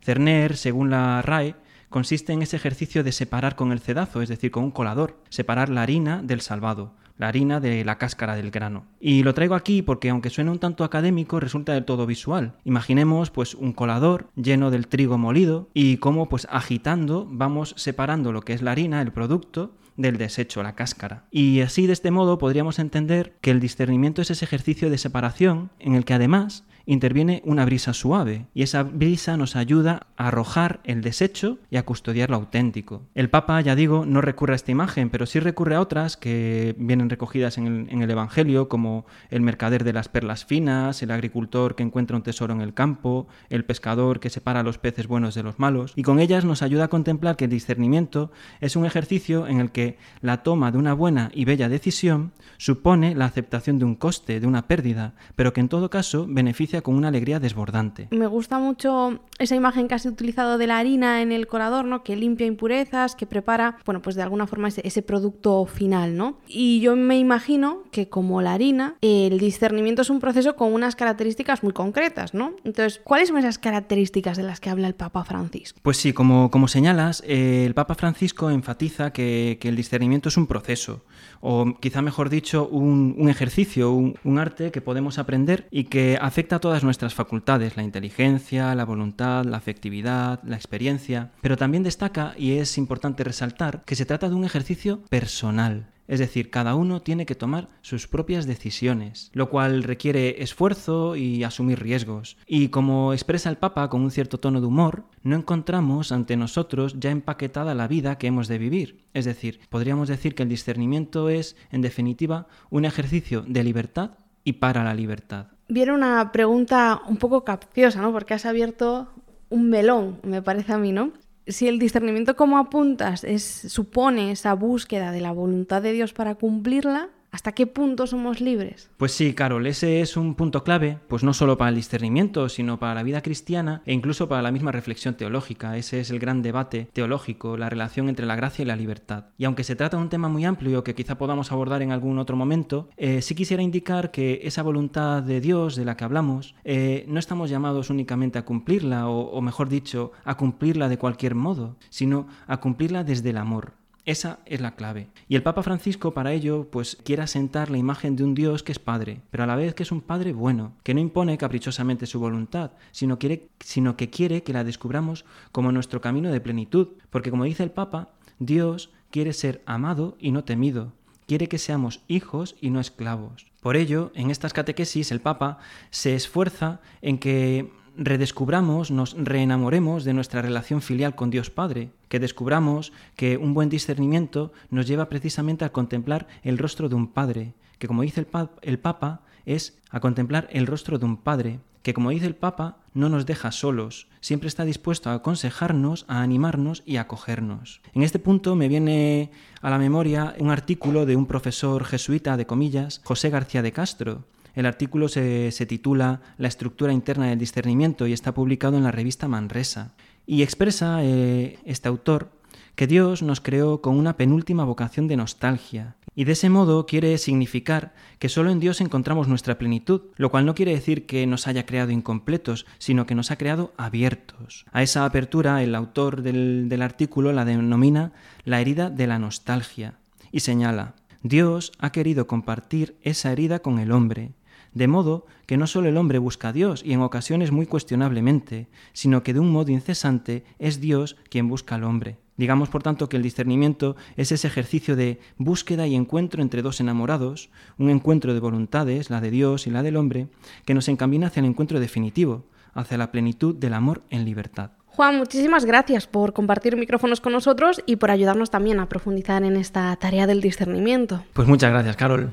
Cerner, 0.00 0.56
según 0.56 0.90
la 0.90 1.22
RAE, 1.22 1.54
consiste 1.94 2.32
en 2.32 2.42
ese 2.42 2.56
ejercicio 2.56 3.04
de 3.04 3.12
separar 3.12 3.54
con 3.54 3.70
el 3.70 3.78
cedazo, 3.78 4.20
es 4.20 4.28
decir, 4.28 4.50
con 4.50 4.64
un 4.64 4.72
colador, 4.72 5.16
separar 5.28 5.68
la 5.68 5.82
harina 5.82 6.24
del 6.24 6.40
salvado, 6.40 6.92
la 7.18 7.28
harina 7.28 7.60
de 7.60 7.84
la 7.84 7.98
cáscara 7.98 8.34
del 8.34 8.50
grano. 8.50 8.84
Y 8.98 9.22
lo 9.22 9.32
traigo 9.32 9.54
aquí 9.54 9.80
porque 9.80 10.10
aunque 10.10 10.28
suene 10.28 10.50
un 10.50 10.58
tanto 10.58 10.82
académico, 10.82 11.38
resulta 11.38 11.72
del 11.72 11.84
todo 11.84 12.04
visual. 12.04 12.56
Imaginemos 12.64 13.30
pues 13.30 13.54
un 13.54 13.72
colador 13.72 14.28
lleno 14.34 14.72
del 14.72 14.88
trigo 14.88 15.18
molido 15.18 15.68
y 15.72 15.98
cómo 15.98 16.28
pues 16.28 16.48
agitando 16.50 17.28
vamos 17.30 17.74
separando 17.76 18.32
lo 18.32 18.42
que 18.42 18.54
es 18.54 18.62
la 18.62 18.72
harina, 18.72 19.00
el 19.00 19.12
producto, 19.12 19.76
del 19.96 20.18
desecho, 20.18 20.64
la 20.64 20.74
cáscara. 20.74 21.26
Y 21.30 21.60
así 21.60 21.86
de 21.86 21.92
este 21.92 22.10
modo 22.10 22.38
podríamos 22.38 22.80
entender 22.80 23.36
que 23.40 23.52
el 23.52 23.60
discernimiento 23.60 24.20
es 24.20 24.32
ese 24.32 24.44
ejercicio 24.44 24.90
de 24.90 24.98
separación 24.98 25.70
en 25.78 25.94
el 25.94 26.04
que 26.04 26.14
además 26.14 26.64
interviene 26.86 27.42
una 27.44 27.64
brisa 27.64 27.92
suave 27.92 28.46
y 28.54 28.62
esa 28.62 28.82
brisa 28.82 29.36
nos 29.36 29.56
ayuda 29.56 30.06
a 30.16 30.28
arrojar 30.28 30.80
el 30.84 31.02
desecho 31.02 31.58
y 31.70 31.76
a 31.76 31.84
custodiar 31.84 32.30
lo 32.30 32.36
auténtico. 32.36 33.02
El 33.14 33.30
Papa, 33.30 33.60
ya 33.60 33.74
digo, 33.74 34.04
no 34.06 34.20
recurre 34.20 34.52
a 34.52 34.56
esta 34.56 34.70
imagen, 34.70 35.10
pero 35.10 35.26
sí 35.26 35.40
recurre 35.40 35.74
a 35.74 35.80
otras 35.80 36.16
que 36.16 36.74
vienen 36.78 37.10
recogidas 37.10 37.58
en 37.58 37.88
el, 38.02 38.10
Evangelio, 38.14 38.68
como 38.68 39.06
el 39.30 39.40
mercader 39.40 39.82
de 39.82 39.92
las 39.92 40.08
perlas 40.08 40.44
finas, 40.44 41.02
el 41.02 41.10
agricultor 41.10 41.74
que 41.74 41.82
encuentra 41.82 42.16
un 42.16 42.22
tesoro 42.22 42.54
en 42.54 42.60
el 42.60 42.74
campo, 42.74 43.26
el 43.48 43.64
pescador 43.64 44.20
que 44.20 44.30
separa 44.30 44.62
los 44.62 44.78
peces 44.78 45.08
buenos 45.08 45.34
de 45.34 45.42
los 45.42 45.58
malos, 45.58 45.92
y 45.96 46.02
con 46.02 46.20
ellas 46.20 46.44
nos 46.44 46.62
ayuda 46.62 46.84
a 46.84 46.88
contemplar 46.88 47.36
que 47.36 47.46
el 47.46 47.50
discernimiento 47.50 48.30
es 48.60 48.76
un 48.76 48.84
ejercicio 48.84 49.46
en 49.46 49.60
el 49.60 49.72
que 49.72 49.98
la 50.20 50.42
toma 50.42 50.70
de 50.70 50.78
una 50.78 50.92
buena 50.92 51.30
y 51.34 51.44
bella 51.44 51.68
decisión 51.68 52.32
supone 52.58 53.14
la 53.14 53.24
aceptación 53.24 53.78
de 53.78 53.84
un 53.84 53.94
coste, 53.94 54.38
de 54.38 54.46
una 54.46 54.68
pérdida, 54.68 55.14
pero 55.34 55.52
que 55.52 55.60
en 55.60 55.68
todo 55.68 55.90
caso 55.90 56.26
beneficia 56.28 56.73
con 56.82 56.94
una 56.94 57.08
alegría 57.08 57.40
desbordante. 57.40 58.08
Me 58.10 58.26
gusta 58.26 58.58
mucho 58.58 59.20
esa 59.38 59.54
imagen 59.54 59.88
que 59.88 59.94
has 59.94 60.06
utilizado 60.06 60.58
de 60.58 60.66
la 60.66 60.78
harina 60.78 61.22
en 61.22 61.32
el 61.32 61.46
colador, 61.46 61.84
¿no? 61.84 62.02
Que 62.02 62.16
limpia 62.16 62.46
impurezas, 62.46 63.14
que 63.16 63.26
prepara, 63.26 63.76
bueno, 63.84 64.02
pues 64.02 64.16
de 64.16 64.22
alguna 64.22 64.46
forma 64.46 64.68
ese, 64.68 64.82
ese 64.84 65.02
producto 65.02 65.66
final, 65.66 66.16
¿no? 66.16 66.38
Y 66.46 66.80
yo 66.80 66.96
me 66.96 67.18
imagino 67.18 67.82
que 67.90 68.08
como 68.08 68.42
la 68.42 68.52
harina, 68.54 68.96
el 69.00 69.38
discernimiento 69.38 70.02
es 70.02 70.10
un 70.10 70.20
proceso 70.20 70.56
con 70.56 70.72
unas 70.72 70.96
características 70.96 71.62
muy 71.62 71.72
concretas, 71.72 72.34
¿no? 72.34 72.54
Entonces, 72.64 73.00
¿cuáles 73.04 73.28
son 73.28 73.38
esas 73.38 73.58
características 73.58 74.36
de 74.36 74.42
las 74.42 74.60
que 74.60 74.70
habla 74.70 74.86
el 74.86 74.94
Papa 74.94 75.24
Francisco? 75.24 75.80
Pues 75.82 75.96
sí, 75.96 76.12
como, 76.12 76.50
como 76.50 76.68
señalas, 76.68 77.22
eh, 77.26 77.64
el 77.66 77.74
Papa 77.74 77.94
Francisco 77.94 78.50
enfatiza 78.50 79.12
que, 79.12 79.58
que, 79.60 79.68
el 79.68 79.76
discernimiento 79.76 80.28
es 80.28 80.36
un 80.36 80.46
proceso, 80.46 81.04
o 81.40 81.74
quizá 81.80 82.02
mejor 82.02 82.30
dicho, 82.30 82.68
un, 82.68 83.14
un 83.18 83.28
ejercicio, 83.28 83.92
un, 83.92 84.16
un 84.24 84.38
arte 84.38 84.70
que 84.70 84.80
podemos 84.80 85.18
aprender 85.18 85.68
y 85.70 85.84
que 85.84 86.18
afecta 86.20 86.56
a 86.56 86.60
todas 86.64 86.82
nuestras 86.82 87.12
facultades, 87.12 87.76
la 87.76 87.82
inteligencia, 87.82 88.74
la 88.74 88.86
voluntad, 88.86 89.44
la 89.44 89.58
afectividad, 89.58 90.42
la 90.44 90.56
experiencia, 90.56 91.30
pero 91.42 91.58
también 91.58 91.82
destaca, 91.82 92.32
y 92.38 92.52
es 92.52 92.78
importante 92.78 93.22
resaltar, 93.22 93.84
que 93.84 93.94
se 93.94 94.06
trata 94.06 94.30
de 94.30 94.34
un 94.34 94.46
ejercicio 94.46 95.02
personal, 95.10 95.90
es 96.08 96.20
decir, 96.20 96.48
cada 96.48 96.74
uno 96.74 97.02
tiene 97.02 97.26
que 97.26 97.34
tomar 97.34 97.68
sus 97.82 98.08
propias 98.08 98.46
decisiones, 98.46 99.30
lo 99.34 99.50
cual 99.50 99.82
requiere 99.82 100.42
esfuerzo 100.42 101.16
y 101.16 101.44
asumir 101.44 101.82
riesgos. 101.82 102.38
Y 102.46 102.68
como 102.68 103.12
expresa 103.12 103.50
el 103.50 103.58
Papa 103.58 103.90
con 103.90 104.00
un 104.00 104.10
cierto 104.10 104.40
tono 104.40 104.62
de 104.62 104.66
humor, 104.66 105.04
no 105.22 105.36
encontramos 105.36 106.12
ante 106.12 106.34
nosotros 106.38 106.96
ya 106.98 107.10
empaquetada 107.10 107.74
la 107.74 107.88
vida 107.88 108.16
que 108.16 108.28
hemos 108.28 108.48
de 108.48 108.56
vivir. 108.56 109.04
Es 109.12 109.26
decir, 109.26 109.60
podríamos 109.68 110.08
decir 110.08 110.34
que 110.34 110.44
el 110.44 110.48
discernimiento 110.48 111.28
es, 111.28 111.56
en 111.70 111.82
definitiva, 111.82 112.46
un 112.70 112.86
ejercicio 112.86 113.44
de 113.46 113.64
libertad 113.64 114.12
y 114.44 114.54
para 114.54 114.82
la 114.82 114.94
libertad. 114.94 115.53
Viene 115.68 115.92
una 115.92 116.32
pregunta 116.32 117.02
un 117.06 117.16
poco 117.16 117.44
capciosa, 117.44 118.00
¿no? 118.00 118.12
Porque 118.12 118.34
has 118.34 118.46
abierto 118.46 119.08
un 119.48 119.70
melón, 119.70 120.20
me 120.22 120.42
parece 120.42 120.72
a 120.72 120.78
mí, 120.78 120.92
¿no? 120.92 121.12
si 121.46 121.68
el 121.68 121.78
discernimiento 121.78 122.36
como 122.36 122.58
apuntas 122.58 123.24
es, 123.24 123.44
supone 123.44 124.30
esa 124.30 124.54
búsqueda 124.54 125.12
de 125.12 125.20
la 125.20 125.32
voluntad 125.32 125.82
de 125.82 125.92
Dios 125.92 126.12
para 126.12 126.34
cumplirla, 126.36 127.10
¿hasta 127.34 127.50
qué 127.50 127.66
punto 127.66 128.06
somos 128.06 128.40
libres? 128.40 128.90
Pues 128.96 129.10
sí, 129.10 129.34
Carol, 129.34 129.66
ese 129.66 130.00
es 130.00 130.16
un 130.16 130.36
punto 130.36 130.62
clave, 130.62 131.00
pues 131.08 131.24
no 131.24 131.34
solo 131.34 131.58
para 131.58 131.70
el 131.70 131.74
discernimiento, 131.74 132.48
sino 132.48 132.78
para 132.78 132.94
la 132.94 133.02
vida 133.02 133.22
cristiana 133.22 133.82
e 133.86 133.92
incluso 133.92 134.28
para 134.28 134.40
la 134.40 134.52
misma 134.52 134.70
reflexión 134.70 135.16
teológica. 135.16 135.76
Ese 135.76 135.98
es 135.98 136.10
el 136.10 136.20
gran 136.20 136.42
debate 136.42 136.88
teológico, 136.92 137.56
la 137.56 137.68
relación 137.68 138.08
entre 138.08 138.24
la 138.24 138.36
gracia 138.36 138.62
y 138.62 138.66
la 138.66 138.76
libertad. 138.76 139.26
Y 139.36 139.46
aunque 139.46 139.64
se 139.64 139.74
trata 139.74 139.96
de 139.96 140.04
un 140.04 140.10
tema 140.10 140.28
muy 140.28 140.44
amplio 140.44 140.84
que 140.84 140.94
quizá 140.94 141.18
podamos 141.18 141.50
abordar 141.50 141.82
en 141.82 141.90
algún 141.90 142.20
otro 142.20 142.36
momento, 142.36 142.88
eh, 142.96 143.20
sí 143.20 143.34
quisiera 143.34 143.64
indicar 143.64 144.12
que 144.12 144.40
esa 144.44 144.62
voluntad 144.62 145.20
de 145.20 145.40
Dios 145.40 145.74
de 145.74 145.84
la 145.84 145.96
que 145.96 146.04
hablamos, 146.04 146.54
eh, 146.62 147.04
no 147.08 147.18
estamos 147.18 147.50
llamados 147.50 147.90
únicamente 147.90 148.38
a 148.38 148.44
cumplirla, 148.44 149.08
o, 149.08 149.32
o 149.32 149.40
mejor 149.40 149.68
dicho, 149.68 150.12
a 150.24 150.36
cumplirla 150.36 150.88
de 150.88 150.98
cualquier 150.98 151.34
modo, 151.34 151.74
sino 151.90 152.28
a 152.46 152.60
cumplirla 152.60 153.02
desde 153.02 153.30
el 153.30 153.38
amor. 153.38 153.72
Esa 154.04 154.40
es 154.44 154.60
la 154.60 154.74
clave. 154.74 155.08
Y 155.28 155.36
el 155.36 155.42
Papa 155.42 155.62
Francisco 155.62 156.12
para 156.12 156.32
ello 156.32 156.68
pues 156.70 156.96
quiere 157.04 157.22
asentar 157.22 157.70
la 157.70 157.78
imagen 157.78 158.16
de 158.16 158.24
un 158.24 158.34
Dios 158.34 158.62
que 158.62 158.72
es 158.72 158.78
Padre, 158.78 159.22
pero 159.30 159.44
a 159.44 159.46
la 159.46 159.56
vez 159.56 159.74
que 159.74 159.82
es 159.82 159.92
un 159.92 160.02
Padre 160.02 160.32
bueno, 160.32 160.74
que 160.82 160.92
no 160.92 161.00
impone 161.00 161.38
caprichosamente 161.38 162.06
su 162.06 162.20
voluntad, 162.20 162.72
sino, 162.92 163.18
sino 163.60 163.96
que 163.96 164.10
quiere 164.10 164.42
que 164.42 164.52
la 164.52 164.64
descubramos 164.64 165.24
como 165.52 165.72
nuestro 165.72 166.02
camino 166.02 166.30
de 166.30 166.40
plenitud, 166.40 166.88
porque 167.08 167.30
como 167.30 167.44
dice 167.44 167.62
el 167.62 167.70
Papa, 167.70 168.10
Dios 168.38 168.90
quiere 169.10 169.32
ser 169.32 169.62
amado 169.64 170.16
y 170.18 170.32
no 170.32 170.44
temido, 170.44 170.92
quiere 171.26 171.48
que 171.48 171.58
seamos 171.58 172.02
hijos 172.06 172.56
y 172.60 172.70
no 172.70 172.80
esclavos. 172.80 173.46
Por 173.60 173.76
ello, 173.76 174.12
en 174.14 174.30
estas 174.30 174.52
catequesis 174.52 175.12
el 175.12 175.22
Papa 175.22 175.58
se 175.90 176.14
esfuerza 176.14 176.80
en 177.00 177.18
que 177.18 177.72
redescubramos, 177.96 178.90
nos 178.90 179.14
reenamoremos 179.18 180.04
de 180.04 180.14
nuestra 180.14 180.42
relación 180.42 180.82
filial 180.82 181.14
con 181.14 181.30
Dios 181.30 181.50
Padre, 181.50 181.90
que 182.08 182.20
descubramos 182.20 182.92
que 183.16 183.36
un 183.36 183.54
buen 183.54 183.68
discernimiento 183.68 184.52
nos 184.70 184.86
lleva 184.86 185.08
precisamente 185.08 185.64
a 185.64 185.72
contemplar 185.72 186.26
el 186.42 186.58
rostro 186.58 186.88
de 186.88 186.94
un 186.94 187.08
Padre, 187.08 187.54
que 187.78 187.88
como 187.88 188.02
dice 188.02 188.26
el, 188.62 188.78
Papa, 188.78 189.20
es 189.46 189.78
a 189.90 190.00
contemplar 190.00 190.48
el 190.50 190.66
rostro 190.66 190.98
de 190.98 191.04
un 191.04 191.16
Padre, 191.16 191.60
que 191.82 191.94
como 191.94 192.10
dice 192.10 192.26
el 192.26 192.34
Papa, 192.34 192.78
no 192.94 193.08
nos 193.08 193.26
deja 193.26 193.52
solos, 193.52 194.08
siempre 194.20 194.48
está 194.48 194.64
dispuesto 194.64 195.10
a 195.10 195.14
aconsejarnos, 195.14 196.06
a 196.08 196.22
animarnos 196.22 196.82
y 196.86 196.96
a 196.96 197.02
acogernos. 197.02 197.82
En 197.92 198.02
este 198.02 198.18
punto 198.18 198.54
me 198.54 198.68
viene 198.68 199.30
a 199.60 199.68
la 199.68 199.78
memoria 199.78 200.34
un 200.38 200.50
artículo 200.50 201.04
de 201.04 201.16
un 201.16 201.26
profesor 201.26 201.84
jesuita 201.84 202.36
de 202.36 202.46
comillas, 202.46 203.00
José 203.04 203.28
García 203.28 203.62
de 203.62 203.72
Castro. 203.72 204.24
El 204.54 204.66
artículo 204.66 205.08
se, 205.08 205.50
titula 205.66 206.20
La 206.38 206.48
estructura 206.48 206.92
interna 206.92 207.26
del 207.26 207.38
discernimiento 207.38 208.06
y 208.06 208.12
está 208.12 208.32
publicado 208.34 208.76
en 208.76 208.84
la 208.84 208.92
revista 208.92 209.28
Manresa. 209.28 209.94
Y 210.26 210.42
expresa 210.42 211.02
eh, 211.02 211.58
este 211.64 211.88
autor 211.88 212.30
que 212.74 212.86
Dios 212.86 213.22
nos 213.22 213.40
creó 213.40 213.80
con 213.80 213.96
una 213.96 214.16
penúltima 214.16 214.64
vocación 214.64 215.06
de 215.06 215.16
nostalgia, 215.16 215.96
y 216.16 216.24
de 216.24 216.32
ese 216.32 216.48
modo 216.48 216.86
quiere 216.86 217.18
significar 217.18 217.92
que 218.18 218.28
solo 218.28 218.50
en 218.50 218.60
Dios 218.60 218.80
encontramos 218.80 219.28
nuestra 219.28 219.58
plenitud, 219.58 220.02
lo 220.16 220.30
cual 220.30 220.46
no 220.46 220.54
quiere 220.54 220.72
decir 220.72 221.06
que 221.06 221.26
nos 221.26 221.46
haya 221.46 221.66
creado 221.66 221.90
incompletos, 221.90 222.66
sino 222.78 223.06
que 223.06 223.14
nos 223.14 223.30
ha 223.30 223.36
creado 223.36 223.72
abiertos. 223.76 224.64
A 224.72 224.82
esa 224.82 225.04
apertura 225.04 225.62
el 225.62 225.74
autor 225.74 226.22
del, 226.22 226.68
del 226.68 226.82
artículo 226.82 227.32
la 227.32 227.44
denomina 227.44 228.12
la 228.44 228.60
herida 228.60 228.90
de 228.90 229.06
la 229.06 229.18
nostalgia, 229.18 229.98
y 230.30 230.40
señala, 230.40 230.94
Dios 231.22 231.72
ha 231.78 231.90
querido 231.90 232.26
compartir 232.26 232.96
esa 233.02 233.32
herida 233.32 233.60
con 233.60 233.78
el 233.78 233.92
hombre, 233.92 234.32
de 234.74 234.88
modo 234.88 235.26
que 235.46 235.56
no 235.56 235.66
solo 235.66 235.88
el 235.88 235.96
hombre 235.96 236.18
busca 236.18 236.48
a 236.48 236.52
Dios, 236.52 236.82
y 236.84 236.92
en 236.92 237.00
ocasiones 237.00 237.50
muy 237.50 237.66
cuestionablemente, 237.66 238.68
sino 238.92 239.22
que 239.22 239.32
de 239.32 239.40
un 239.40 239.50
modo 239.50 239.70
incesante 239.70 240.44
es 240.58 240.80
Dios 240.80 241.16
quien 241.28 241.48
busca 241.48 241.76
al 241.76 241.84
hombre. 241.84 242.18
Digamos, 242.36 242.68
por 242.68 242.82
tanto, 242.82 243.08
que 243.08 243.16
el 243.16 243.22
discernimiento 243.22 243.94
es 244.16 244.32
ese 244.32 244.48
ejercicio 244.48 244.96
de 244.96 245.20
búsqueda 245.38 245.86
y 245.86 245.94
encuentro 245.94 246.42
entre 246.42 246.62
dos 246.62 246.80
enamorados, 246.80 247.50
un 247.78 247.90
encuentro 247.90 248.34
de 248.34 248.40
voluntades, 248.40 249.08
la 249.08 249.20
de 249.20 249.30
Dios 249.30 249.66
y 249.66 249.70
la 249.70 249.84
del 249.84 249.96
hombre, 249.96 250.26
que 250.64 250.74
nos 250.74 250.88
encamina 250.88 251.28
hacia 251.28 251.40
el 251.40 251.46
encuentro 251.46 251.78
definitivo, 251.78 252.46
hacia 252.72 252.98
la 252.98 253.12
plenitud 253.12 253.54
del 253.54 253.74
amor 253.74 254.02
en 254.10 254.24
libertad. 254.24 254.72
Juan, 254.86 255.16
muchísimas 255.16 255.64
gracias 255.64 256.06
por 256.06 256.32
compartir 256.32 256.76
micrófonos 256.76 257.20
con 257.20 257.32
nosotros 257.32 257.82
y 257.86 257.96
por 257.96 258.10
ayudarnos 258.10 258.50
también 258.50 258.78
a 258.78 258.88
profundizar 258.88 259.42
en 259.42 259.56
esta 259.56 259.94
tarea 259.96 260.26
del 260.26 260.40
discernimiento. 260.40 261.24
Pues 261.32 261.48
muchas 261.48 261.70
gracias, 261.70 261.96
Carol. 261.96 262.32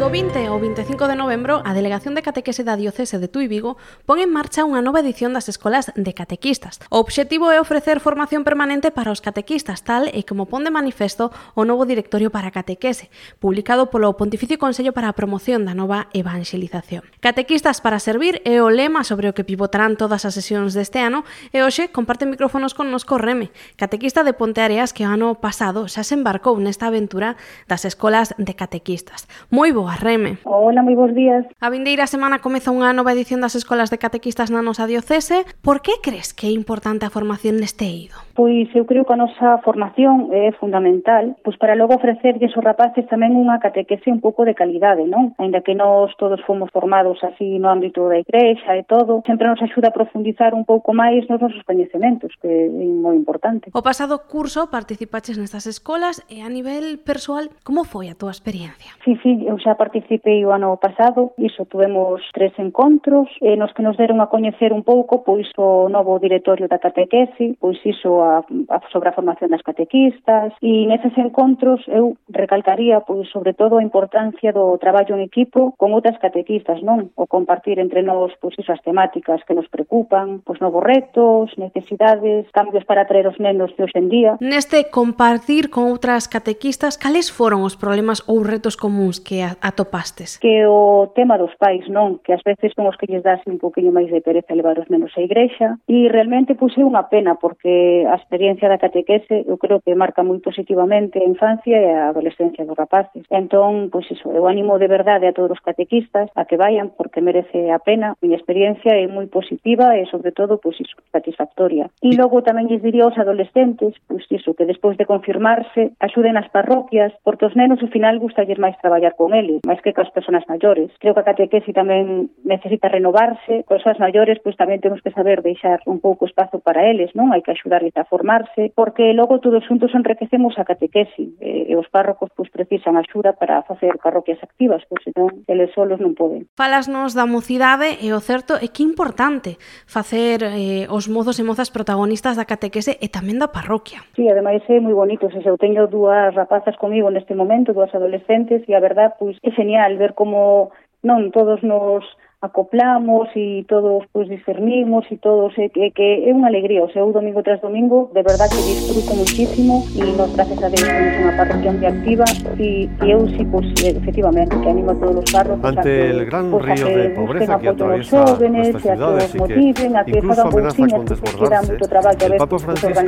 Do 0.00 0.08
20 0.08 0.32
ao 0.48 0.58
25 0.58 1.08
de 1.08 1.14
novembro, 1.14 1.60
a 1.60 1.76
Delegación 1.76 2.16
de 2.16 2.24
Catequese 2.24 2.64
da 2.64 2.72
Diocese 2.72 3.20
de 3.20 3.28
Tui 3.28 3.52
Vigo 3.52 3.76
pon 4.08 4.16
en 4.16 4.32
marcha 4.32 4.64
unha 4.64 4.80
nova 4.80 5.04
edición 5.04 5.36
das 5.36 5.52
escolas 5.52 5.92
de 5.92 6.16
catequistas. 6.16 6.80
O 6.88 7.04
obxectivo 7.04 7.52
é 7.52 7.60
ofrecer 7.60 8.00
formación 8.00 8.40
permanente 8.40 8.96
para 8.96 9.12
os 9.12 9.20
catequistas, 9.20 9.84
tal 9.84 10.08
e 10.08 10.24
como 10.24 10.48
pon 10.48 10.64
de 10.64 10.72
manifesto 10.72 11.28
o 11.52 11.68
novo 11.68 11.84
Directorio 11.84 12.32
para 12.32 12.48
Catequese, 12.48 13.12
publicado 13.44 13.92
polo 13.92 14.16
Pontificio 14.16 14.56
Consello 14.56 14.96
para 14.96 15.12
a 15.12 15.12
Promoción 15.12 15.68
da 15.68 15.76
Nova 15.76 16.08
Evangelización. 16.16 17.04
Catequistas 17.20 17.84
para 17.84 18.00
servir 18.00 18.40
é 18.48 18.64
o 18.64 18.72
lema 18.72 19.04
sobre 19.04 19.28
o 19.28 19.36
que 19.36 19.44
pivotarán 19.44 20.00
todas 20.00 20.24
as 20.24 20.32
sesións 20.32 20.72
deste 20.72 21.04
ano 21.04 21.28
e 21.52 21.60
hoxe 21.60 21.92
comparte 21.92 22.24
micrófonos 22.24 22.72
connosco 22.72 23.20
Reme, 23.20 23.52
catequista 23.76 24.24
de 24.24 24.32
Ponteareas 24.32 24.96
que 24.96 25.04
o 25.04 25.12
ano 25.12 25.36
pasado 25.36 25.92
xa 25.92 26.08
se 26.08 26.16
embarcou 26.16 26.56
nesta 26.56 26.88
aventura 26.88 27.36
das 27.68 27.84
escolas 27.84 28.32
de 28.40 28.56
catequistas. 28.56 29.28
Moi 29.52 29.76
boa 29.76 29.89
Reme. 29.98 30.38
Hola, 30.44 30.84
moi 30.84 30.94
bons 30.94 31.14
días. 31.16 31.42
A 31.58 31.72
vindeira 31.72 32.06
semana 32.06 32.38
comeza 32.38 32.70
unha 32.70 32.92
nova 32.94 33.10
edición 33.10 33.40
das 33.40 33.56
Escolas 33.56 33.90
de 33.90 33.98
Catequistas 33.98 34.52
na 34.52 34.62
nosa 34.62 34.86
diocese. 34.86 35.42
Por 35.64 35.82
que 35.82 35.98
crees 35.98 36.30
que 36.30 36.46
é 36.46 36.52
importante 36.54 37.08
a 37.08 37.10
formación 37.10 37.58
neste 37.58 37.88
eido? 37.88 38.14
Pois 38.38 38.68
eu 38.76 38.86
creo 38.86 39.04
que 39.04 39.12
a 39.12 39.20
nosa 39.20 39.58
formación 39.66 40.30
é 40.32 40.52
fundamental, 40.56 41.36
pois 41.42 41.58
para 41.58 41.74
logo 41.74 41.96
ofrecerlles 41.96 42.54
aos 42.54 42.64
rapaces 42.64 43.04
tamén 43.10 43.34
unha 43.34 43.58
catequese 43.58 44.12
un 44.12 44.22
pouco 44.22 44.44
de 44.44 44.54
calidade, 44.54 45.04
non? 45.08 45.34
Ainda 45.42 45.60
que 45.64 45.74
nós 45.74 46.14
todos 46.16 46.40
fomos 46.46 46.70
formados 46.70 47.18
así 47.26 47.58
no 47.58 47.68
ámbito 47.68 48.06
da 48.08 48.20
igrexa 48.20 48.76
e 48.76 48.84
todo, 48.84 49.24
sempre 49.26 49.48
nos 49.48 49.60
axuda 49.60 49.90
a 49.90 49.96
profundizar 49.96 50.54
un 50.54 50.64
pouco 50.64 50.94
máis 50.94 51.24
nos 51.28 51.40
nosos 51.40 51.64
coñecementos, 51.64 52.32
que 52.40 52.48
é 52.48 52.68
moi 52.68 53.16
importante. 53.16 53.72
O 53.72 53.82
pasado 53.82 54.28
curso 54.28 54.68
participaches 54.68 55.36
nestas 55.36 55.64
escolas 55.64 56.20
e 56.28 56.40
a 56.44 56.48
nivel 56.48 57.00
persoal, 57.00 57.48
como 57.64 57.84
foi 57.84 58.12
a 58.12 58.16
túa 58.16 58.32
experiencia? 58.32 58.92
Sí, 59.04 59.16
sí, 59.24 59.44
eu 59.48 59.56
xa 59.58 59.76
participei 59.80 60.44
o 60.44 60.52
ano 60.52 60.76
pasado, 60.76 61.32
iso 61.40 61.64
tuvemos 61.64 62.20
tres 62.36 62.52
encontros 62.60 63.32
eh, 63.40 63.56
nos 63.56 63.72
que 63.72 63.80
nos 63.80 63.96
deron 63.96 64.20
a 64.20 64.28
coñecer 64.28 64.76
un 64.76 64.84
pouco 64.84 65.24
pois 65.24 65.48
o 65.56 65.88
novo 65.88 66.20
directorio 66.20 66.68
da 66.68 66.76
catequese, 66.76 67.56
pois 67.56 67.80
iso 67.80 68.20
a, 68.20 68.44
a 68.44 68.76
sobre 68.92 69.08
a 69.08 69.16
formación 69.16 69.48
das 69.48 69.64
catequistas 69.64 70.52
e 70.60 70.84
neses 70.84 71.16
encontros 71.16 71.80
eu 71.88 72.20
recalcaría 72.28 73.00
pois 73.08 73.24
sobre 73.32 73.56
todo 73.56 73.80
a 73.80 73.86
importancia 73.86 74.52
do 74.52 74.76
traballo 74.76 75.16
en 75.16 75.24
equipo 75.24 75.72
con 75.80 75.96
outras 75.96 76.20
catequistas, 76.20 76.84
non? 76.84 77.08
O 77.16 77.24
compartir 77.24 77.80
entre 77.80 78.04
nós 78.04 78.36
pois 78.36 78.52
iso 78.60 78.76
as 78.76 78.84
temáticas 78.84 79.40
que 79.48 79.56
nos 79.56 79.72
preocupan, 79.72 80.44
pois 80.44 80.60
novos 80.60 80.84
retos, 80.84 81.56
necesidades, 81.56 82.44
cambios 82.52 82.84
para 82.84 83.08
atraer 83.08 83.32
os 83.32 83.40
nenos 83.40 83.72
de 83.80 83.88
hoxe 83.88 83.96
en 83.96 84.12
día. 84.12 84.36
Neste 84.44 84.92
compartir 84.92 85.72
con 85.72 85.88
outras 85.88 86.28
catequistas, 86.28 87.00
cales 87.00 87.32
foron 87.32 87.64
os 87.64 87.80
problemas 87.80 88.20
ou 88.28 88.44
retos 88.44 88.76
comuns 88.76 89.16
que 89.16 89.40
a 89.40 89.69
atopastes? 89.70 90.38
Que 90.38 90.66
o 90.66 91.08
tema 91.14 91.38
dos 91.38 91.54
pais, 91.54 91.86
non? 91.88 92.18
Que 92.20 92.34
ás 92.34 92.42
veces 92.42 92.74
son 92.74 92.90
os 92.90 92.98
que 92.98 93.06
lles 93.06 93.22
dase 93.22 93.46
un 93.46 93.62
poquinho 93.62 93.94
máis 93.94 94.10
de 94.10 94.20
pereza 94.20 94.58
levar 94.58 94.76
os 94.82 94.90
nenos 94.90 95.14
á 95.14 95.22
igrexa 95.22 95.78
e 95.86 96.10
realmente 96.10 96.58
puse 96.58 96.82
unha 96.82 97.06
pena 97.06 97.38
porque 97.38 98.04
a 98.04 98.18
experiencia 98.18 98.66
da 98.66 98.82
catequese 98.82 99.46
eu 99.46 99.56
creo 99.56 99.78
que 99.80 99.94
marca 99.94 100.26
moi 100.26 100.42
positivamente 100.42 101.22
a 101.22 101.26
infancia 101.26 101.78
e 101.78 101.86
a 101.86 102.10
adolescencia 102.10 102.66
dos 102.66 102.76
rapaces. 102.76 103.22
Entón, 103.30 103.88
pois 103.94 104.10
iso, 104.10 104.34
eu 104.34 104.50
animo 104.50 104.76
de 104.82 104.90
verdade 104.90 105.30
a 105.30 105.34
todos 105.36 105.54
os 105.54 105.62
catequistas 105.62 106.28
a 106.34 106.44
que 106.44 106.58
vayan 106.58 106.90
porque 106.92 107.22
merece 107.22 107.70
a 107.70 107.78
pena. 107.78 108.12
A 108.12 108.20
Miña 108.20 108.36
experiencia 108.36 108.92
é 108.98 109.06
moi 109.06 109.30
positiva 109.30 109.94
e 109.94 110.04
sobre 110.10 110.34
todo 110.34 110.58
pois 110.58 110.76
iso, 110.82 110.98
satisfactoria. 111.14 111.88
E 112.02 112.12
logo 112.18 112.42
tamén 112.42 112.66
lles 112.66 112.82
diría 112.82 113.06
aos 113.06 113.16
adolescentes, 113.16 113.94
pois 114.10 114.26
iso, 114.28 114.58
que 114.58 114.66
despois 114.66 114.98
de 114.98 115.06
confirmarse, 115.06 115.94
axuden 116.02 116.36
as 116.36 116.50
parroquias 116.50 117.14
porque 117.22 117.46
os 117.46 117.54
nenos 117.54 117.78
ao 117.80 117.92
final 117.92 118.18
gustalles 118.18 118.58
máis 118.58 118.74
traballar 118.82 119.14
con 119.14 119.32
eles 119.32 119.59
máis 119.66 119.82
que 119.82 119.92
coas 119.92 120.10
persoas 120.14 120.46
maiores. 120.46 120.90
Creo 121.02 121.12
que 121.12 121.22
a 121.22 121.28
catequese 121.28 121.74
tamén 121.74 122.30
necesita 122.46 122.88
renovarse, 122.88 123.66
coas 123.66 123.80
persoas 123.80 123.98
maiores 123.98 124.38
pois 124.44 124.56
tamén 124.56 124.80
temos 124.80 125.00
que 125.00 125.10
saber 125.10 125.42
deixar 125.42 125.80
un 125.88 126.00
pouco 126.00 126.28
espazo 126.28 126.60
para 126.60 126.86
eles, 126.86 127.10
non? 127.16 127.32
Hai 127.32 127.40
que 127.40 127.50
axudarles 127.50 127.96
a 127.96 128.04
formarse, 128.04 128.72
porque 128.76 129.16
logo 129.16 129.40
todos 129.40 129.64
xuntos 129.64 129.96
enriquecemos 129.96 130.54
a 130.60 130.68
catequese 130.68 131.10
e, 131.16 131.34
eh, 131.40 131.72
e 131.72 131.74
os 131.74 131.88
párrocos 131.88 132.28
pois 132.36 132.52
precisan 132.52 133.00
axuda 133.00 133.32
para 133.32 133.64
facer 133.64 133.96
parroquias 133.98 134.38
activas, 134.44 134.84
pois 134.86 135.00
senón 135.02 135.42
eles 135.48 135.72
solos 135.72 135.98
non 135.98 136.12
poden. 136.12 136.46
Falasnos 136.54 137.16
da 137.16 137.24
mocidade 137.24 137.98
e 138.04 138.12
o 138.12 138.20
certo 138.20 138.60
é 138.60 138.68
que 138.68 138.84
é 138.84 138.88
importante 138.88 139.56
facer 139.88 140.44
eh, 140.44 140.84
os 140.92 141.08
mozos 141.08 141.40
e 141.40 141.44
mozas 141.46 141.72
protagonistas 141.72 142.36
da 142.36 142.44
catequese 142.44 143.00
e 143.00 143.08
tamén 143.08 143.40
da 143.40 143.48
parroquia. 143.48 144.04
Sí, 144.14 144.28
ademais 144.28 144.62
é 144.68 144.78
moi 144.78 144.92
bonito, 144.92 145.26
se 145.32 145.40
eu 145.40 145.56
teño 145.56 145.88
dúas 145.88 146.36
rapazas 146.36 146.76
comigo 146.76 147.08
neste 147.08 147.32
momento, 147.32 147.72
dúas 147.72 147.92
adolescentes, 147.96 148.62
e 148.68 148.76
a 148.76 148.80
verdad, 148.80 149.16
pois, 149.18 149.40
é 149.50 149.52
genial 149.52 149.98
ver 149.98 150.14
como 150.14 150.70
non 151.02 151.34
todos 151.34 151.60
nos 151.66 152.06
acoplamos 152.40 153.28
e 153.36 153.66
todos 153.68 154.04
pois 154.12 154.26
discernimos 154.28 155.04
e 155.10 155.18
todos 155.18 155.52
é 155.58 155.68
que, 155.68 155.90
que 155.92 156.24
é 156.24 156.32
unha 156.32 156.48
alegría, 156.48 156.80
o 156.80 156.88
seu 156.88 157.12
domingo 157.12 157.44
tras 157.44 157.60
domingo, 157.60 158.08
de 158.16 158.22
verdad 158.24 158.48
que 158.48 158.56
disfruto 158.64 159.12
muchísimo 159.12 159.84
e 159.92 160.00
nos 160.16 160.32
gracias 160.32 160.56
a 160.64 160.68
Deus 160.72 160.88
temos 160.88 161.14
unha 161.20 161.34
parroquia 161.36 161.70
moi 161.76 161.84
activa 161.84 162.24
e, 162.56 162.88
e 162.88 163.06
eu 163.12 163.28
si 163.36 163.44
pois 163.44 163.68
efectivamente 163.84 164.56
que 164.56 164.68
animo 164.72 164.88
a 164.88 164.96
todos 164.96 165.20
os 165.20 165.28
parros 165.28 165.60
ante 165.60 165.84
que, 165.84 166.10
el 166.16 166.24
gran 166.24 166.48
pues, 166.48 166.64
río 166.64 166.86
de 166.88 167.04
pobreza 167.12 167.52
que 167.60 167.68
atraviesa 167.68 168.24
jóvenes, 168.24 168.66
nuestras 168.72 168.96
ciudades 168.96 169.28
y 169.36 169.74
que, 169.76 169.84
a 169.92 170.04
que 170.08 170.16
incluso 170.16 170.42
amenaza 170.48 170.86
con 170.88 171.04
desbordarse, 171.04 171.76
el 171.76 172.36
Papa 172.40 172.56
Francisco 172.56 173.04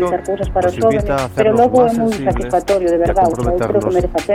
nos 0.60 0.76
invita 0.76 1.14
a 1.16 1.24
hacernos 1.24 1.72
más 1.72 1.96
sensibles 1.96 2.52
e 2.52 3.08
a 3.08 3.14
comprometernos 3.16 3.82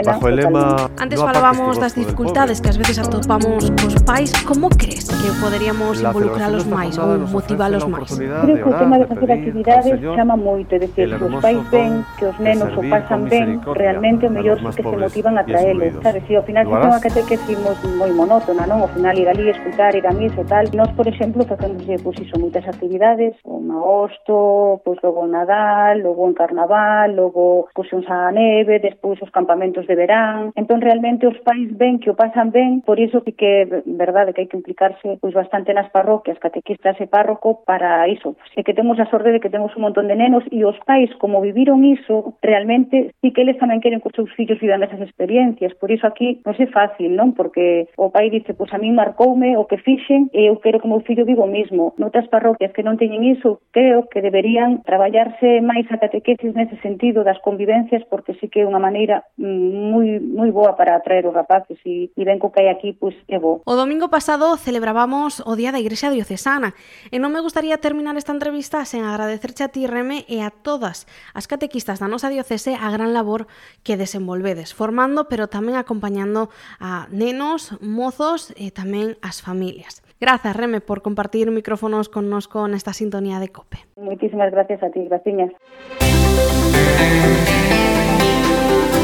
bajo 0.02 0.26
el 0.26 0.36
lema 0.42 0.90
Antes 0.98 1.22
falábamos 1.22 1.78
das 1.78 1.94
dificultades 1.94 2.58
que 2.58 2.68
ás 2.74 2.78
veces 2.82 2.98
atopamos 2.98 3.70
cos 3.78 3.94
pais. 4.02 4.34
Como 4.42 4.66
que 4.68 4.87
crees 4.88 5.08
que 5.08 5.40
poderíamos 5.40 6.00
involucralos 6.00 6.64
máis 6.66 6.96
ou 6.98 7.18
motivalos 7.28 7.84
máis? 7.84 8.08
Creo 8.16 8.56
que 8.56 8.68
o 8.68 8.74
tema 8.78 8.98
das 8.98 9.10
actividades 9.10 10.00
chama 10.16 10.36
moito, 10.36 10.74
é 10.74 10.78
dicir, 10.78 11.12
os 11.12 11.42
pais 11.42 11.60
ven 11.70 12.04
que 12.18 12.24
os 12.24 12.36
nenos 12.40 12.72
o 12.76 12.82
pasan 12.88 13.28
ben, 13.28 13.60
realmente 13.76 14.26
o 14.26 14.30
mellor 14.30 14.58
que 14.58 14.82
se 14.82 14.96
motivan 14.96 15.36
a 15.38 15.44
traelos, 15.44 15.92
sabes? 16.02 16.24
Si 16.26 16.34
ao 16.34 16.42
final 16.42 16.64
se 16.64 16.72
que 16.72 17.08
catequesi 17.08 17.54
moi 18.00 18.12
monótona, 18.12 18.64
non? 18.66 18.82
Ao 18.82 18.88
final 18.88 19.16
ir 19.16 19.28
ali, 19.28 19.50
escutar, 19.50 19.94
ir 19.94 20.06
a 20.06 20.12
misa 20.12 20.40
e 20.40 20.48
tal. 20.48 20.64
Nós, 20.74 20.90
por 20.96 21.06
exemplo, 21.06 21.44
facemos 21.44 21.84
eh, 21.88 22.00
pois, 22.02 22.16
iso, 22.20 22.38
moitas 22.40 22.64
actividades, 22.64 23.36
o 23.44 23.60
agosto, 23.98 24.80
pois 24.84 24.98
logo 25.02 25.26
Nadal, 25.26 26.00
logo 26.00 26.28
en 26.28 26.34
Carnaval, 26.34 27.14
logo 27.14 27.66
excursións 27.68 28.06
á 28.08 28.30
neve, 28.32 28.78
despois 28.78 29.20
os 29.20 29.30
campamentos 29.30 29.86
de 29.86 29.94
verán. 29.94 30.52
Entón, 30.56 30.80
realmente, 30.80 31.26
os 31.26 31.38
pais 31.42 31.68
ven 31.76 31.98
que 31.98 32.10
o 32.10 32.14
pasan 32.14 32.50
ben, 32.50 32.80
por 32.82 32.98
iso 32.98 33.22
que, 33.22 33.32
que 33.32 33.82
verdade, 33.86 34.32
que 34.32 34.42
hai 34.42 34.48
que 34.48 34.56
implicar 34.56 34.77
implicarse 34.78 35.18
pois 35.20 35.34
bastante 35.34 35.74
nas 35.74 35.90
parroquias, 35.90 36.38
catequistas 36.38 36.96
e 37.00 37.06
párroco 37.06 37.64
para 37.66 38.06
iso. 38.08 38.36
E 38.56 38.62
que 38.62 38.74
temos 38.74 38.98
a 39.00 39.10
sorte 39.10 39.32
de 39.32 39.40
que 39.40 39.50
temos 39.50 39.74
un 39.74 39.82
montón 39.82 40.06
de 40.06 40.14
nenos 40.14 40.44
e 40.50 40.62
os 40.64 40.78
pais 40.86 41.10
como 41.18 41.42
viviron 41.42 41.84
iso, 41.84 42.34
realmente 42.42 43.10
sí 43.20 43.32
que 43.32 43.42
eles 43.42 43.58
tamén 43.58 43.82
queren 43.82 44.00
que 44.00 44.08
os 44.08 44.14
seus 44.14 44.30
fillos 44.38 44.60
vivan 44.62 44.82
esas 44.82 45.02
experiencias, 45.02 45.74
por 45.74 45.90
iso 45.90 46.06
aquí 46.06 46.40
non 46.46 46.54
é 46.54 46.66
fácil, 46.70 47.10
non? 47.10 47.34
Porque 47.34 47.90
o 47.98 48.14
pai 48.14 48.30
dice, 48.30 48.54
pois 48.54 48.70
a 48.70 48.78
mí 48.78 48.90
marcoume 48.94 49.58
o 49.58 49.66
que 49.66 49.82
fixen 49.82 50.30
e 50.30 50.46
eu 50.46 50.62
quero 50.62 50.78
que 50.78 50.86
o 50.86 50.92
meu 50.92 51.02
fillo 51.02 51.26
vivo 51.26 51.46
mismo. 51.50 51.94
Noutras 51.98 52.30
parroquias 52.30 52.70
que 52.70 52.86
non 52.86 53.00
teñen 53.00 53.26
iso, 53.26 53.58
creo 53.74 54.06
que 54.06 54.22
deberían 54.22 54.86
traballarse 54.86 55.58
máis 55.58 55.90
a 55.90 55.98
catequesis 55.98 56.54
nese 56.54 56.78
sentido 56.78 57.26
das 57.26 57.42
convivencias 57.42 58.06
porque 58.06 58.38
sí 58.38 58.46
que 58.46 58.62
é 58.62 58.68
unha 58.68 58.82
maneira 58.82 59.26
mm, 59.38 59.90
moi 59.90 60.06
moi 60.22 60.50
boa 60.54 60.78
para 60.78 60.94
atraer 60.94 61.26
os 61.26 61.34
rapaces 61.34 61.78
e, 61.82 62.10
e 62.14 62.22
ben 62.22 62.38
co 62.38 62.54
que 62.54 62.62
hai 62.62 62.70
aquí, 62.70 62.94
pois 62.94 63.16
é 63.26 63.38
bo. 63.42 63.62
O 63.66 63.74
domingo 63.74 64.06
pasado 64.06 64.54
celebrábamos 64.68 65.40
o 65.48 65.56
Día 65.56 65.72
da 65.72 65.80
Igrexa 65.80 66.12
Diocesana 66.12 66.76
e 67.08 67.16
non 67.16 67.32
me 67.32 67.40
gustaría 67.40 67.80
terminar 67.80 68.20
esta 68.20 68.36
entrevista 68.36 68.84
sen 68.84 69.08
agradecerche 69.08 69.64
a 69.64 69.72
ti, 69.72 69.88
Reme, 69.88 70.28
e 70.28 70.44
a 70.44 70.52
todas 70.52 71.08
as 71.32 71.48
catequistas 71.48 72.04
da 72.04 72.12
nosa 72.12 72.28
diocese 72.28 72.76
a 72.76 72.92
gran 72.92 73.16
labor 73.16 73.48
que 73.80 73.96
desenvolvedes, 73.96 74.76
formando 74.76 75.24
pero 75.32 75.48
tamén 75.48 75.80
acompañando 75.80 76.52
a 76.84 77.08
nenos, 77.08 77.80
mozos 77.80 78.52
e 78.60 78.68
tamén 78.68 79.16
as 79.24 79.40
familias. 79.40 80.04
Grazas, 80.20 80.52
Reme, 80.52 80.84
por 80.84 81.00
compartir 81.00 81.48
micrófonos 81.48 82.12
connosco 82.12 82.68
nesta 82.68 82.92
sintonía 82.92 83.40
de 83.40 83.48
COPE. 83.48 83.88
Moitísimas 83.96 84.52
gracias 84.52 84.84
a 84.84 84.92
ti, 84.92 85.00
graciñas. 85.08 85.48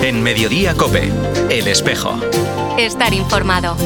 En 0.05 0.21
Mediodía 0.21 0.77
COPE, 0.77 1.09
El 1.49 1.65
Espejo. 1.73 2.21
Estar 2.77 3.17
informado. 3.17 3.81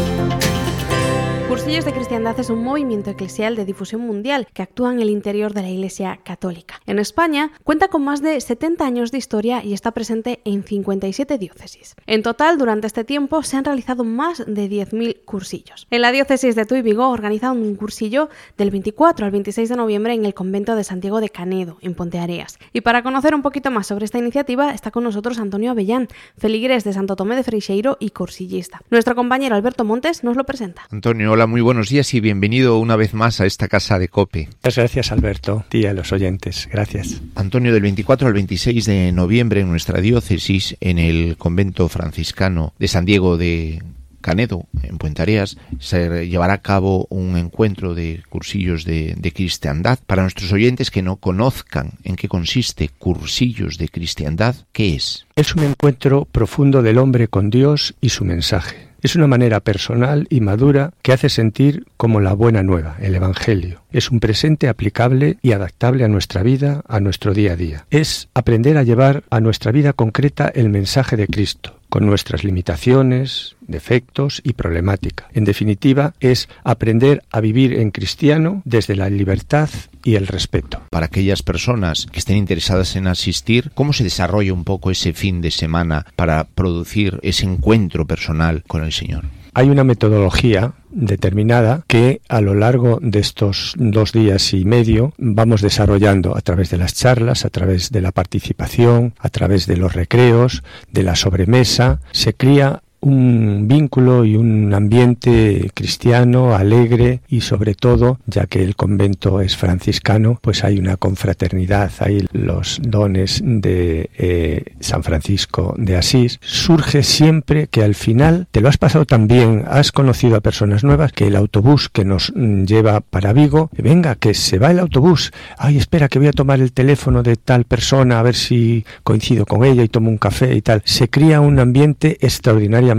Cursillos 1.68 1.84
de 1.84 1.92
Cristiandad 1.92 2.40
es 2.40 2.48
un 2.48 2.64
movimiento 2.64 3.10
eclesial 3.10 3.54
de 3.54 3.66
difusión 3.66 4.00
mundial 4.00 4.46
que 4.54 4.62
actúa 4.62 4.90
en 4.90 5.00
el 5.00 5.10
interior 5.10 5.52
de 5.52 5.60
la 5.60 5.68
Iglesia 5.68 6.18
Católica. 6.24 6.80
En 6.86 6.98
España 6.98 7.50
cuenta 7.62 7.88
con 7.88 8.02
más 8.02 8.22
de 8.22 8.40
70 8.40 8.86
años 8.86 9.12
de 9.12 9.18
historia 9.18 9.62
y 9.62 9.74
está 9.74 9.90
presente 9.90 10.40
en 10.46 10.64
57 10.64 11.36
diócesis. 11.36 11.94
En 12.06 12.22
total, 12.22 12.56
durante 12.56 12.86
este 12.86 13.04
tiempo 13.04 13.42
se 13.42 13.58
han 13.58 13.66
realizado 13.66 14.02
más 14.04 14.38
de 14.46 14.70
10.000 14.70 15.26
cursillos. 15.26 15.86
En 15.90 16.00
la 16.00 16.10
diócesis 16.10 16.54
de 16.54 16.64
Tuy 16.64 16.80
Vigo 16.80 17.10
organizan 17.10 17.58
un 17.58 17.76
cursillo 17.76 18.30
del 18.56 18.70
24 18.70 19.26
al 19.26 19.32
26 19.32 19.68
de 19.68 19.76
noviembre 19.76 20.14
en 20.14 20.24
el 20.24 20.32
convento 20.32 20.74
de 20.74 20.84
Santiago 20.84 21.20
de 21.20 21.28
Canedo, 21.28 21.76
en 21.82 21.92
Ponteareas. 21.92 22.58
Y 22.72 22.80
para 22.80 23.02
conocer 23.02 23.34
un 23.34 23.42
poquito 23.42 23.70
más 23.70 23.86
sobre 23.86 24.06
esta 24.06 24.16
iniciativa 24.16 24.72
está 24.72 24.90
con 24.90 25.04
nosotros 25.04 25.38
Antonio 25.38 25.72
Avellán, 25.72 26.08
feligres 26.38 26.84
de 26.84 26.94
Santo 26.94 27.14
Tomé 27.14 27.36
de 27.36 27.44
Freixeiro 27.44 27.98
y 28.00 28.08
cursillista. 28.08 28.80
Nuestro 28.88 29.14
compañero 29.14 29.54
Alberto 29.54 29.84
Montes 29.84 30.24
nos 30.24 30.38
lo 30.38 30.44
presenta. 30.44 30.86
Antonio, 30.90 31.32
Hola, 31.32 31.46
muy 31.46 31.57
buenos 31.60 31.88
días 31.88 32.12
y 32.14 32.20
bienvenido 32.20 32.78
una 32.78 32.96
vez 32.96 33.14
más 33.14 33.40
a 33.40 33.46
esta 33.46 33.68
casa 33.68 33.98
de 33.98 34.08
COPE. 34.08 34.48
Muchas 34.64 34.76
gracias, 34.76 35.12
Alberto, 35.12 35.64
y 35.72 35.86
a 35.86 35.92
los 35.92 36.12
oyentes. 36.12 36.68
Gracias. 36.70 37.20
Antonio, 37.34 37.72
del 37.72 37.82
24 37.82 38.26
al 38.28 38.34
26 38.34 38.84
de 38.84 39.12
noviembre 39.12 39.60
en 39.60 39.68
nuestra 39.68 40.00
diócesis, 40.00 40.76
en 40.80 40.98
el 40.98 41.36
convento 41.36 41.88
franciscano 41.88 42.74
de 42.78 42.88
San 42.88 43.04
Diego 43.04 43.36
de 43.36 43.82
Canedo, 44.20 44.66
en 44.82 44.98
Puentareas, 44.98 45.56
se 45.78 46.28
llevará 46.28 46.54
a 46.54 46.62
cabo 46.62 47.06
un 47.08 47.36
encuentro 47.36 47.94
de 47.94 48.22
cursillos 48.28 48.84
de, 48.84 49.14
de, 49.16 49.32
cristiandad. 49.32 49.98
Para 50.06 50.22
nuestros 50.22 50.52
oyentes 50.52 50.90
que 50.90 51.02
no 51.02 51.16
conozcan 51.16 51.92
en 52.04 52.16
qué 52.16 52.28
consiste 52.28 52.88
cursillos 52.88 53.78
de 53.78 53.88
cristiandad, 53.88 54.56
¿qué 54.72 54.96
es? 54.96 55.26
Es 55.36 55.54
un 55.54 55.62
encuentro 55.62 56.26
profundo 56.26 56.82
del 56.82 56.98
hombre 56.98 57.28
con 57.28 57.50
Dios 57.50 57.94
y 58.00 58.08
su 58.08 58.24
mensaje 58.24 58.87
es 59.02 59.16
una 59.16 59.26
manera 59.26 59.60
personal 59.60 60.26
y 60.30 60.40
madura 60.40 60.92
que 61.02 61.12
hace 61.12 61.28
sentir 61.28 61.86
como 61.96 62.20
la 62.20 62.32
buena 62.32 62.62
nueva, 62.62 62.96
el 63.00 63.14
Evangelio. 63.14 63.82
Es 63.92 64.10
un 64.10 64.20
presente 64.20 64.68
aplicable 64.68 65.38
y 65.42 65.52
adaptable 65.52 66.04
a 66.04 66.08
nuestra 66.08 66.42
vida, 66.42 66.82
a 66.88 67.00
nuestro 67.00 67.34
día 67.34 67.52
a 67.52 67.56
día. 67.56 67.86
Es 67.90 68.28
aprender 68.34 68.76
a 68.76 68.82
llevar 68.82 69.24
a 69.30 69.40
nuestra 69.40 69.72
vida 69.72 69.92
concreta 69.92 70.48
el 70.48 70.68
mensaje 70.68 71.16
de 71.16 71.26
Cristo 71.26 71.77
con 71.88 72.06
nuestras 72.06 72.44
limitaciones, 72.44 73.56
defectos 73.60 74.40
y 74.44 74.54
problemática. 74.54 75.28
En 75.32 75.44
definitiva, 75.44 76.14
es 76.20 76.48
aprender 76.64 77.22
a 77.30 77.40
vivir 77.40 77.74
en 77.74 77.90
cristiano 77.90 78.62
desde 78.64 78.96
la 78.96 79.10
libertad 79.10 79.68
y 80.04 80.16
el 80.16 80.26
respeto. 80.26 80.82
Para 80.90 81.06
aquellas 81.06 81.42
personas 81.42 82.06
que 82.10 82.18
estén 82.18 82.36
interesadas 82.36 82.96
en 82.96 83.06
asistir, 83.06 83.70
¿cómo 83.74 83.92
se 83.92 84.04
desarrolla 84.04 84.52
un 84.52 84.64
poco 84.64 84.90
ese 84.90 85.12
fin 85.12 85.40
de 85.40 85.50
semana 85.50 86.06
para 86.16 86.44
producir 86.44 87.18
ese 87.22 87.44
encuentro 87.44 88.06
personal 88.06 88.62
con 88.66 88.84
el 88.84 88.92
Señor? 88.92 89.24
Hay 89.54 89.70
una 89.70 89.84
metodología 89.84 90.74
determinada 90.90 91.84
que 91.86 92.20
a 92.28 92.40
lo 92.40 92.54
largo 92.54 92.98
de 93.00 93.18
estos 93.18 93.74
dos 93.76 94.12
días 94.12 94.52
y 94.54 94.64
medio 94.64 95.12
vamos 95.18 95.62
desarrollando 95.62 96.36
a 96.36 96.40
través 96.40 96.70
de 96.70 96.78
las 96.78 96.94
charlas, 96.94 97.44
a 97.44 97.50
través 97.50 97.90
de 97.90 98.00
la 98.00 98.12
participación, 98.12 99.14
a 99.18 99.28
través 99.28 99.66
de 99.66 99.76
los 99.76 99.94
recreos, 99.94 100.62
de 100.90 101.02
la 101.02 101.16
sobremesa. 101.16 102.00
Se 102.12 102.34
cría 102.34 102.82
un 103.00 103.66
vínculo 103.68 104.24
y 104.24 104.36
un 104.36 104.74
ambiente 104.74 105.70
cristiano, 105.74 106.54
alegre 106.54 107.20
y 107.28 107.40
sobre 107.42 107.74
todo, 107.74 108.18
ya 108.26 108.46
que 108.46 108.62
el 108.62 108.76
convento 108.76 109.40
es 109.40 109.56
franciscano, 109.56 110.38
pues 110.42 110.64
hay 110.64 110.78
una 110.78 110.96
confraternidad, 110.96 111.90
hay 112.00 112.26
los 112.32 112.80
dones 112.82 113.42
de 113.44 114.10
eh, 114.16 114.64
San 114.80 115.02
Francisco 115.02 115.74
de 115.78 115.96
Asís. 115.96 116.38
Surge 116.42 117.02
siempre 117.02 117.68
que 117.68 117.82
al 117.82 117.94
final 117.94 118.46
te 118.50 118.60
lo 118.60 118.68
has 118.68 118.78
pasado 118.78 119.04
tan 119.04 119.28
bien, 119.28 119.64
has 119.68 119.92
conocido 119.92 120.36
a 120.36 120.40
personas 120.40 120.84
nuevas, 120.84 121.12
que 121.12 121.28
el 121.28 121.36
autobús 121.36 121.88
que 121.88 122.04
nos 122.04 122.32
mm, 122.34 122.64
lleva 122.64 123.00
para 123.00 123.32
Vigo, 123.32 123.70
venga, 123.76 124.14
que 124.14 124.34
se 124.34 124.58
va 124.58 124.70
el 124.70 124.78
autobús, 124.78 125.32
ay, 125.56 125.76
espera 125.76 126.08
que 126.08 126.18
voy 126.18 126.28
a 126.28 126.32
tomar 126.32 126.60
el 126.60 126.72
teléfono 126.72 127.22
de 127.22 127.36
tal 127.36 127.64
persona 127.64 128.18
a 128.18 128.22
ver 128.22 128.34
si 128.34 128.84
coincido 129.04 129.46
con 129.46 129.64
ella 129.64 129.82
y 129.82 129.88
tomo 129.88 130.10
un 130.10 130.18
café 130.18 130.54
y 130.54 130.62
tal. 130.62 130.82
Se 130.84 131.08
cría 131.08 131.40
un 131.40 131.58
ambiente 131.58 132.18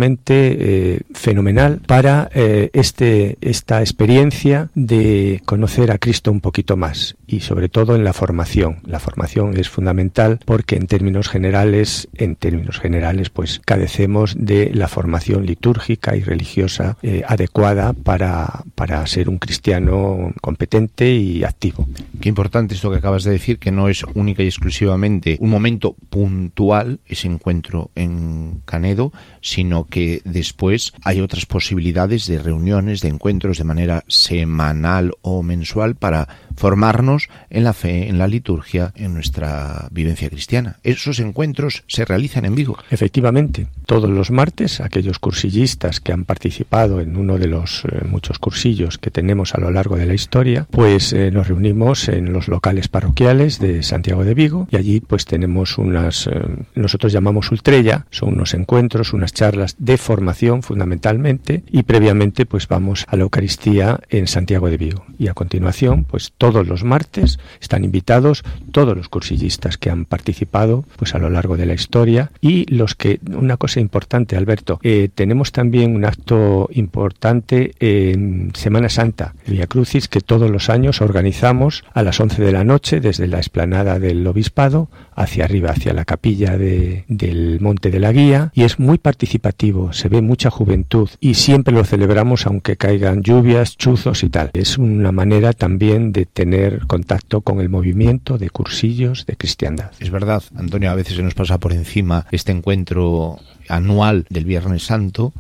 eh, 0.01 1.01
fenomenal 1.13 1.81
para 1.85 2.29
eh, 2.33 2.69
este, 2.73 3.37
esta 3.41 3.81
experiencia 3.81 4.69
de 4.75 5.41
conocer 5.45 5.91
a 5.91 5.97
Cristo 5.97 6.31
un 6.31 6.41
poquito 6.41 6.77
más 6.77 7.15
y 7.27 7.41
sobre 7.41 7.69
todo 7.69 7.95
en 7.95 8.03
la 8.03 8.13
formación. 8.13 8.79
La 8.85 8.99
formación 8.99 9.57
es 9.57 9.69
fundamental 9.69 10.39
porque 10.45 10.75
en 10.75 10.87
términos 10.87 11.29
generales, 11.29 12.07
en 12.15 12.35
términos 12.35 12.79
generales, 12.79 13.29
pues 13.29 13.61
cadecemos 13.63 14.35
de 14.37 14.71
la 14.73 14.87
formación 14.87 15.45
litúrgica 15.45 16.15
y 16.15 16.21
religiosa 16.21 16.97
eh, 17.01 17.23
adecuada 17.27 17.93
para, 17.93 18.63
para 18.75 19.05
ser 19.05 19.29
un 19.29 19.37
cristiano 19.37 20.33
competente 20.41 21.11
y 21.11 21.43
activo. 21.43 21.87
Qué 22.19 22.29
importante 22.29 22.75
esto 22.75 22.91
que 22.91 22.97
acabas 22.97 23.23
de 23.23 23.31
decir, 23.31 23.59
que 23.59 23.71
no 23.71 23.89
es 23.89 24.03
única 24.13 24.43
y 24.43 24.47
exclusivamente 24.47 25.37
un 25.39 25.49
momento 25.49 25.95
puntual, 26.09 26.99
ese 27.05 27.27
encuentro 27.27 27.91
en 27.95 28.61
Canedo, 28.65 29.11
sino 29.41 29.78
que 29.85 30.21
después 30.25 30.93
hay 31.03 31.21
otras 31.21 31.45
posibilidades 31.45 32.27
de 32.27 32.39
reuniones, 32.39 33.01
de 33.01 33.09
encuentros 33.09 33.57
de 33.57 33.63
manera 33.63 34.03
semanal 34.07 35.13
o 35.21 35.43
mensual 35.43 35.95
para 35.95 36.27
formarnos 36.59 37.29
en 37.49 37.63
la 37.63 37.73
fe, 37.73 38.09
en 38.09 38.19
la 38.19 38.27
liturgia, 38.27 38.91
en 38.95 39.13
nuestra 39.13 39.87
vivencia 39.91 40.29
cristiana. 40.29 40.77
Esos 40.83 41.19
encuentros 41.19 41.83
se 41.87 42.03
realizan 42.03 42.43
en 42.43 42.53
Vigo. 42.53 42.77
Efectivamente, 42.91 43.67
todos 43.85 44.09
los 44.09 44.29
martes 44.29 44.81
aquellos 44.81 45.19
cursillistas 45.19 46.01
que 46.01 46.11
han 46.11 46.25
participado 46.25 46.99
en 46.99 47.15
uno 47.15 47.37
de 47.37 47.47
los 47.47 47.85
eh, 47.85 48.03
muchos 48.05 48.39
cursillos 48.39 48.97
que 48.97 49.09
tenemos 49.09 49.55
a 49.55 49.61
lo 49.61 49.71
largo 49.71 49.95
de 49.95 50.05
la 50.05 50.13
historia, 50.13 50.67
pues 50.69 51.13
eh, 51.13 51.31
nos 51.31 51.47
reunimos 51.47 52.09
en 52.09 52.33
los 52.33 52.49
locales 52.49 52.89
parroquiales 52.89 53.59
de 53.59 53.81
Santiago 53.81 54.25
de 54.25 54.33
Vigo 54.33 54.67
y 54.69 54.75
allí 54.75 54.99
pues 54.99 55.23
tenemos 55.23 55.77
unas, 55.77 56.27
eh, 56.27 56.31
nosotros 56.75 57.13
llamamos 57.13 57.51
ultrella, 57.51 58.05
son 58.09 58.33
unos 58.33 58.53
encuentros, 58.53 59.13
unas 59.13 59.31
charlas 59.31 59.75
de 59.79 59.97
formación 59.97 60.61
fundamentalmente 60.61 61.63
y 61.71 61.83
previamente 61.83 62.45
pues 62.45 62.67
vamos 62.67 63.05
a 63.07 63.15
la 63.15 63.23
Eucaristía 63.23 63.99
en 64.09 64.27
Santiago 64.27 64.69
de 64.69 64.77
Vigo. 64.77 65.05
Y 65.17 65.27
a 65.27 65.33
continuación, 65.33 66.03
pues 66.03 66.33
todos 66.51 66.67
los 66.67 66.83
martes 66.83 67.37
están 67.61 67.83
invitados 67.83 68.43
todos 68.71 68.97
los 68.97 69.07
cursillistas 69.07 69.77
que 69.77 69.91
han 69.91 70.05
participado 70.05 70.83
pues 70.95 71.13
a 71.13 71.19
lo 71.19 71.29
largo 71.29 71.57
de 71.57 71.67
la 71.67 71.75
historia 71.75 72.31
y 72.41 72.65
los 72.73 72.95
que, 72.95 73.19
una 73.31 73.57
cosa 73.57 73.79
importante 73.79 74.35
Alberto, 74.35 74.79
eh, 74.81 75.09
tenemos 75.13 75.51
también 75.51 75.95
un 75.95 76.05
acto 76.05 76.67
importante 76.71 77.73
en 77.79 78.51
Semana 78.55 78.89
Santa, 78.89 79.35
el 79.45 79.53
Via 79.53 79.67
Crucis, 79.67 80.07
que 80.07 80.21
todos 80.21 80.49
los 80.49 80.71
años 80.71 81.01
organizamos 81.01 81.83
a 81.93 82.01
las 82.01 82.19
11 82.19 82.41
de 82.41 82.51
la 82.51 82.63
noche 82.63 82.99
desde 82.99 83.27
la 83.27 83.37
explanada 83.37 83.99
del 83.99 84.25
Obispado 84.25 84.89
hacia 85.13 85.43
arriba, 85.43 85.69
hacia 85.69 85.93
la 85.93 86.05
capilla 86.05 86.57
de, 86.57 87.03
del 87.09 87.59
Monte 87.59 87.91
de 87.91 87.99
la 87.99 88.11
Guía 88.11 88.51
y 88.55 88.63
es 88.63 88.79
muy 88.79 88.97
participativo, 88.97 89.93
se 89.93 90.09
ve 90.09 90.23
mucha 90.23 90.49
juventud 90.49 91.09
y 91.19 91.35
siempre 91.35 91.75
lo 91.75 91.83
celebramos 91.83 92.47
aunque 92.47 92.75
caigan 92.75 93.21
lluvias, 93.21 93.77
chuzos 93.77 94.23
y 94.23 94.29
tal. 94.29 94.49
Es 94.53 94.79
una 94.79 95.11
manera 95.11 95.53
también 95.53 96.11
de 96.11 96.25
tener 96.39 96.87
contacto 96.87 97.41
con 97.41 97.59
el 97.59 97.67
movimiento 97.67 98.37
de 98.37 98.49
cursillos 98.49 99.25
de 99.25 99.35
cristiandad. 99.35 99.91
Es 99.99 100.09
verdad, 100.09 100.41
Antonio, 100.55 100.89
a 100.89 100.95
veces 100.95 101.17
se 101.17 101.21
nos 101.21 101.33
pasa 101.33 101.57
por 101.57 101.73
encima 101.73 102.27
este 102.31 102.53
encuentro 102.53 103.39
anual 103.67 104.25
del 104.29 104.45
Viernes 104.45 104.83
Santo 104.83 105.33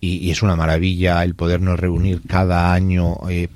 y, 0.00 0.30
es 0.30 0.42
una 0.42 0.56
maravilla 0.56 1.22
el 1.24 1.34
podernos 1.34 1.78
reunir 1.78 2.22
cada 2.26 2.72
año 2.72 3.18
eh, 3.28 3.48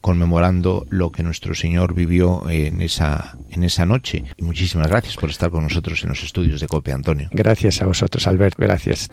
conmemorando 0.00 0.86
lo 0.88 1.12
que 1.12 1.22
nuestro 1.22 1.54
Señor 1.54 1.92
vivió 1.92 2.48
en 2.48 2.80
esa 2.80 3.36
en 3.50 3.64
esa 3.64 3.84
noche. 3.84 4.24
Y 4.38 4.44
muchísimas 4.44 4.88
gracias 4.88 5.16
por 5.16 5.28
estar 5.28 5.50
con 5.50 5.64
nosotros 5.64 6.02
en 6.04 6.08
los 6.08 6.22
estudios 6.22 6.62
de 6.62 6.68
COPE, 6.68 6.92
Antonio. 6.92 7.28
Gracias 7.32 7.82
a 7.82 7.86
vosotros, 7.86 8.26
Albert. 8.26 8.56
Gracias. 8.56 9.10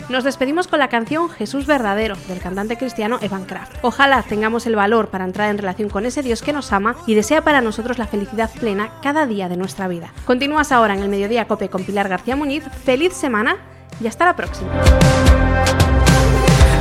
Nos 0.09 0.25
despedimos 0.25 0.69
con 0.69 0.79
la 0.79 0.88
canción 0.88 1.29
Jesús 1.29 1.66
Verdadero 1.66 2.16
del 2.29 2.38
cantante 2.38 2.77
cristiano 2.77 3.19
Evan 3.21 3.45
Kraft. 3.45 3.77
Ojalá 3.83 4.20
tengamos 4.27 4.67
el 4.67 4.77
valor 4.77 5.09
para 5.09 5.25
entrar 5.25 5.51
en 5.51 5.59
relación 5.59 5.89
con 5.89 6.07
ese 6.07 6.23
Dios 6.23 6.43
que 6.43 6.53
nos 6.53 6.73
ama 6.73 6.97
y 7.07 7.15
desea 7.15 7.43
para 7.43 7.61
nosotros 7.61 7.99
la 7.99 8.07
felicidad 8.07 8.51
plena 8.59 8.91
cada 9.03 9.27
día 9.27 9.49
de 9.49 9.57
nuestra 9.57 9.89
vida. 9.89 10.13
Continúas 10.25 10.73
ahora 10.73 10.95
en 10.95 11.03
el 11.03 11.09
Mediodía 11.09 11.47
Cope 11.47 11.69
con 11.69 11.85
Pilar 11.85 12.09
García 12.09 12.37
Muñiz. 12.37 12.65
Feliz 12.85 13.13
semana 13.13 13.57
y 14.01 14.07
hasta 14.07 14.25
la 14.25 14.37
próxima. 14.37 14.71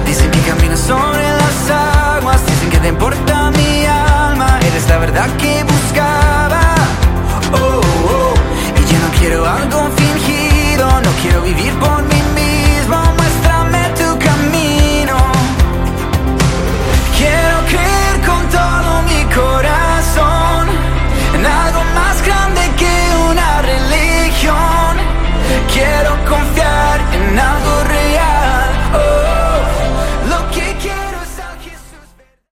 Dicen 0.05 0.31
que 0.31 0.77
sobre 0.77 1.23
las 1.23 1.69
aguas, 1.69 2.45
dicen 2.45 2.69
que 2.69 2.77
te 2.79 2.87
importa 2.87 3.51
mi 3.51 3.85
alma, 3.85 4.59
eres 4.61 4.87
la 4.87 4.97
verdad 4.97 5.29
que 5.37 5.63
buscaba. 5.63 6.69